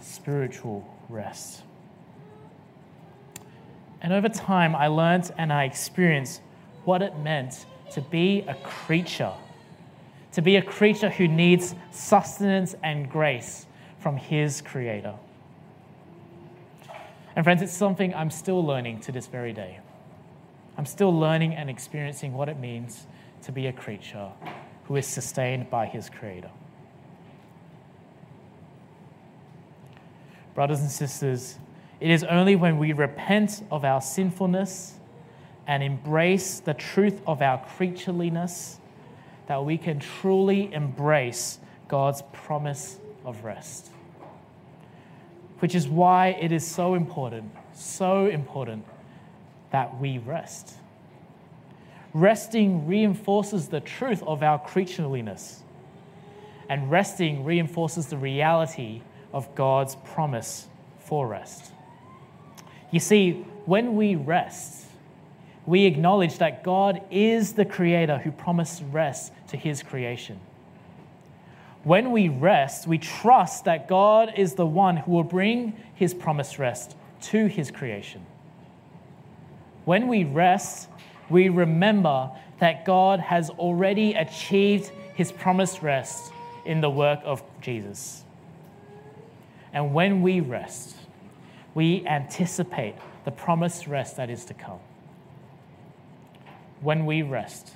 spiritual 0.00 0.86
rest. 1.08 1.63
And 4.04 4.12
over 4.12 4.28
time, 4.28 4.76
I 4.76 4.86
learned 4.86 5.32
and 5.36 5.52
I 5.52 5.64
experienced 5.64 6.40
what 6.84 7.02
it 7.02 7.18
meant 7.18 7.66
to 7.90 8.00
be 8.00 8.44
a 8.46 8.54
creature 8.54 9.32
to 10.34 10.42
be 10.42 10.56
a 10.56 10.62
creature 10.62 11.10
who 11.10 11.28
needs 11.28 11.76
sustenance 11.92 12.74
and 12.82 13.08
grace 13.08 13.66
from 14.00 14.16
his 14.16 14.60
creator. 14.60 15.14
And 17.36 17.44
friends, 17.44 17.62
it's 17.62 17.72
something 17.72 18.12
I'm 18.14 18.32
still 18.32 18.64
learning 18.64 19.00
to 19.02 19.12
this 19.12 19.28
very 19.28 19.52
day. 19.52 19.78
I'm 20.76 20.86
still 20.86 21.16
learning 21.16 21.54
and 21.54 21.70
experiencing 21.70 22.32
what 22.32 22.48
it 22.48 22.58
means 22.58 23.06
to 23.42 23.52
be 23.52 23.68
a 23.68 23.72
creature 23.72 24.28
who 24.86 24.96
is 24.96 25.06
sustained 25.06 25.70
by 25.70 25.86
his 25.86 26.10
creator. 26.10 26.50
Brothers 30.56 30.80
and 30.80 30.90
sisters, 30.90 31.58
it 32.04 32.10
is 32.10 32.22
only 32.22 32.54
when 32.54 32.76
we 32.76 32.92
repent 32.92 33.62
of 33.70 33.82
our 33.82 34.02
sinfulness 34.02 34.92
and 35.66 35.82
embrace 35.82 36.60
the 36.60 36.74
truth 36.74 37.18
of 37.26 37.40
our 37.40 37.64
creatureliness 37.64 38.76
that 39.46 39.64
we 39.64 39.78
can 39.78 40.00
truly 40.00 40.70
embrace 40.74 41.58
God's 41.88 42.22
promise 42.30 42.98
of 43.24 43.42
rest. 43.42 43.88
Which 45.60 45.74
is 45.74 45.88
why 45.88 46.36
it 46.38 46.52
is 46.52 46.66
so 46.66 46.92
important, 46.92 47.50
so 47.72 48.26
important 48.26 48.84
that 49.70 49.98
we 49.98 50.18
rest. 50.18 50.74
Resting 52.12 52.86
reinforces 52.86 53.68
the 53.68 53.80
truth 53.80 54.22
of 54.24 54.42
our 54.42 54.58
creatureliness, 54.58 55.60
and 56.68 56.90
resting 56.90 57.46
reinforces 57.46 58.08
the 58.08 58.18
reality 58.18 59.00
of 59.32 59.54
God's 59.54 59.96
promise 60.04 60.68
for 60.98 61.26
rest. 61.26 61.70
You 62.94 63.00
see, 63.00 63.44
when 63.66 63.96
we 63.96 64.14
rest, 64.14 64.86
we 65.66 65.84
acknowledge 65.84 66.38
that 66.38 66.62
God 66.62 67.02
is 67.10 67.54
the 67.54 67.64
creator 67.64 68.18
who 68.18 68.30
promised 68.30 68.84
rest 68.92 69.32
to 69.48 69.56
his 69.56 69.82
creation. 69.82 70.38
When 71.82 72.12
we 72.12 72.28
rest, 72.28 72.86
we 72.86 72.98
trust 72.98 73.64
that 73.64 73.88
God 73.88 74.34
is 74.36 74.54
the 74.54 74.64
one 74.64 74.96
who 74.96 75.10
will 75.10 75.24
bring 75.24 75.76
his 75.96 76.14
promised 76.14 76.60
rest 76.60 76.94
to 77.22 77.48
his 77.48 77.72
creation. 77.72 78.24
When 79.86 80.06
we 80.06 80.22
rest, 80.22 80.88
we 81.28 81.48
remember 81.48 82.30
that 82.60 82.84
God 82.84 83.18
has 83.18 83.50
already 83.50 84.14
achieved 84.14 84.92
his 85.16 85.32
promised 85.32 85.82
rest 85.82 86.32
in 86.64 86.80
the 86.80 86.90
work 86.90 87.18
of 87.24 87.42
Jesus. 87.60 88.22
And 89.72 89.92
when 89.92 90.22
we 90.22 90.38
rest, 90.38 90.94
we 91.74 92.06
anticipate 92.06 92.94
the 93.24 93.30
promised 93.30 93.86
rest 93.86 94.16
that 94.16 94.30
is 94.30 94.44
to 94.46 94.54
come 94.54 94.80
when 96.84 97.06
we 97.06 97.22
rest, 97.22 97.72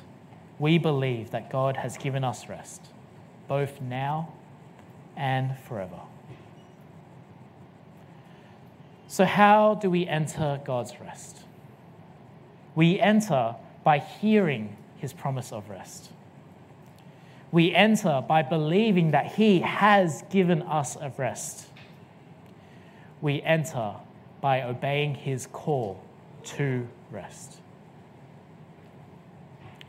we 0.58 0.76
believe 0.76 1.30
that 1.30 1.50
God 1.50 1.78
has 1.78 1.96
given 1.96 2.22
us 2.22 2.48
rest, 2.48 2.82
both 3.48 3.80
now 3.80 4.34
and 5.16 5.58
forever. 5.60 6.00
So, 9.08 9.24
how 9.24 9.74
do 9.74 9.88
we 9.88 10.06
enter 10.06 10.60
God's 10.64 11.00
rest? 11.00 11.38
We 12.74 13.00
enter 13.00 13.56
by 13.82 13.98
hearing 13.98 14.76
his 14.98 15.14
promise 15.14 15.52
of 15.52 15.70
rest. 15.70 16.10
We 17.50 17.74
enter 17.74 18.22
by 18.28 18.42
believing 18.42 19.12
that 19.12 19.32
he 19.32 19.60
has 19.60 20.22
given 20.30 20.60
us 20.60 20.96
a 20.96 21.10
rest. 21.16 21.67
We 23.20 23.42
enter 23.42 23.94
by 24.40 24.62
obeying 24.62 25.14
his 25.14 25.46
call 25.46 26.00
to 26.44 26.86
rest. 27.10 27.58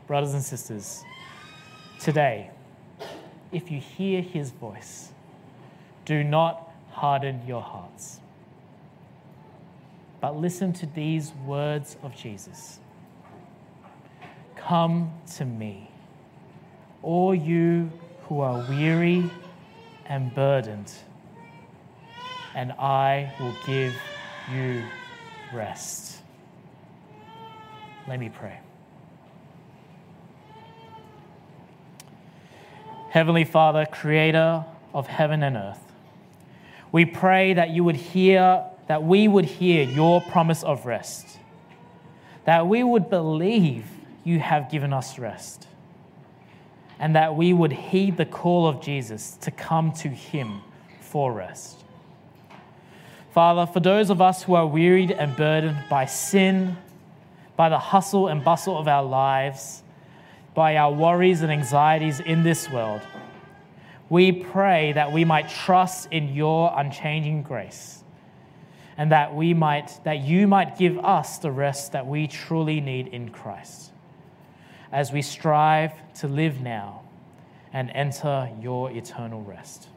Brothers 0.06 0.34
and 0.34 0.42
sisters, 0.42 1.04
today, 2.00 2.50
if 3.52 3.70
you 3.70 3.80
hear 3.80 4.20
his 4.22 4.50
voice, 4.50 5.12
do 6.04 6.24
not 6.24 6.72
harden 6.90 7.40
your 7.46 7.62
hearts. 7.62 8.20
But 10.20 10.36
listen 10.36 10.72
to 10.74 10.86
these 10.86 11.32
words 11.46 11.96
of 12.02 12.14
Jesus. 12.14 12.80
Come 14.56 15.12
to 15.36 15.44
me, 15.44 15.90
all 17.02 17.34
you 17.34 17.90
who 18.24 18.40
are 18.40 18.64
weary 18.68 19.30
and 20.06 20.34
burdened, 20.34 20.92
and 22.54 22.72
I 22.72 23.32
will 23.38 23.54
give 23.66 23.94
you 24.52 24.82
rest. 25.52 26.22
Let 28.08 28.18
me 28.18 28.28
pray. 28.28 28.58
Heavenly 33.10 33.44
Father, 33.44 33.86
creator 33.86 34.64
of 34.94 35.06
heaven 35.06 35.42
and 35.42 35.56
earth, 35.56 35.80
we 36.92 37.04
pray 37.04 37.54
that 37.54 37.70
you 37.70 37.84
would 37.84 37.96
hear, 37.96 38.64
that 38.88 39.02
we 39.02 39.28
would 39.28 39.44
hear 39.44 39.84
your 39.84 40.20
promise 40.20 40.62
of 40.62 40.86
rest, 40.86 41.38
that 42.44 42.66
we 42.66 42.82
would 42.82 43.10
believe 43.10 43.86
you 44.24 44.38
have 44.38 44.70
given 44.70 44.92
us 44.92 45.18
rest, 45.18 45.66
and 46.98 47.16
that 47.16 47.34
we 47.34 47.52
would 47.52 47.72
heed 47.72 48.16
the 48.16 48.26
call 48.26 48.66
of 48.66 48.80
Jesus 48.80 49.36
to 49.40 49.50
come 49.50 49.92
to 49.92 50.08
him 50.08 50.62
for 51.00 51.32
rest. 51.32 51.79
Father, 53.32 53.64
for 53.64 53.80
those 53.80 54.10
of 54.10 54.20
us 54.20 54.42
who 54.42 54.54
are 54.54 54.66
wearied 54.66 55.12
and 55.12 55.36
burdened 55.36 55.84
by 55.88 56.06
sin, 56.06 56.76
by 57.56 57.68
the 57.68 57.78
hustle 57.78 58.26
and 58.26 58.42
bustle 58.42 58.76
of 58.76 58.88
our 58.88 59.04
lives, 59.04 59.82
by 60.54 60.76
our 60.76 60.92
worries 60.92 61.42
and 61.42 61.52
anxieties 61.52 62.18
in 62.18 62.42
this 62.42 62.68
world, 62.70 63.02
we 64.08 64.32
pray 64.32 64.92
that 64.92 65.12
we 65.12 65.24
might 65.24 65.48
trust 65.48 66.08
in 66.10 66.34
your 66.34 66.72
unchanging 66.76 67.42
grace 67.42 68.02
and 68.96 69.12
that 69.12 69.34
we 69.34 69.54
might 69.54 70.00
that 70.04 70.18
you 70.18 70.48
might 70.48 70.76
give 70.76 70.98
us 70.98 71.38
the 71.38 71.50
rest 71.50 71.92
that 71.92 72.06
we 72.06 72.26
truly 72.26 72.80
need 72.80 73.06
in 73.08 73.28
Christ 73.30 73.92
as 74.90 75.12
we 75.12 75.22
strive 75.22 75.92
to 76.14 76.26
live 76.26 76.60
now 76.60 77.02
and 77.72 77.90
enter 77.94 78.50
your 78.60 78.90
eternal 78.90 79.42
rest. 79.42 79.88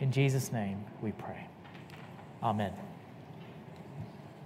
In 0.00 0.12
Jesus 0.12 0.52
name 0.52 0.84
we 1.00 1.12
pray. 1.12 1.46
Amen. 2.42 2.91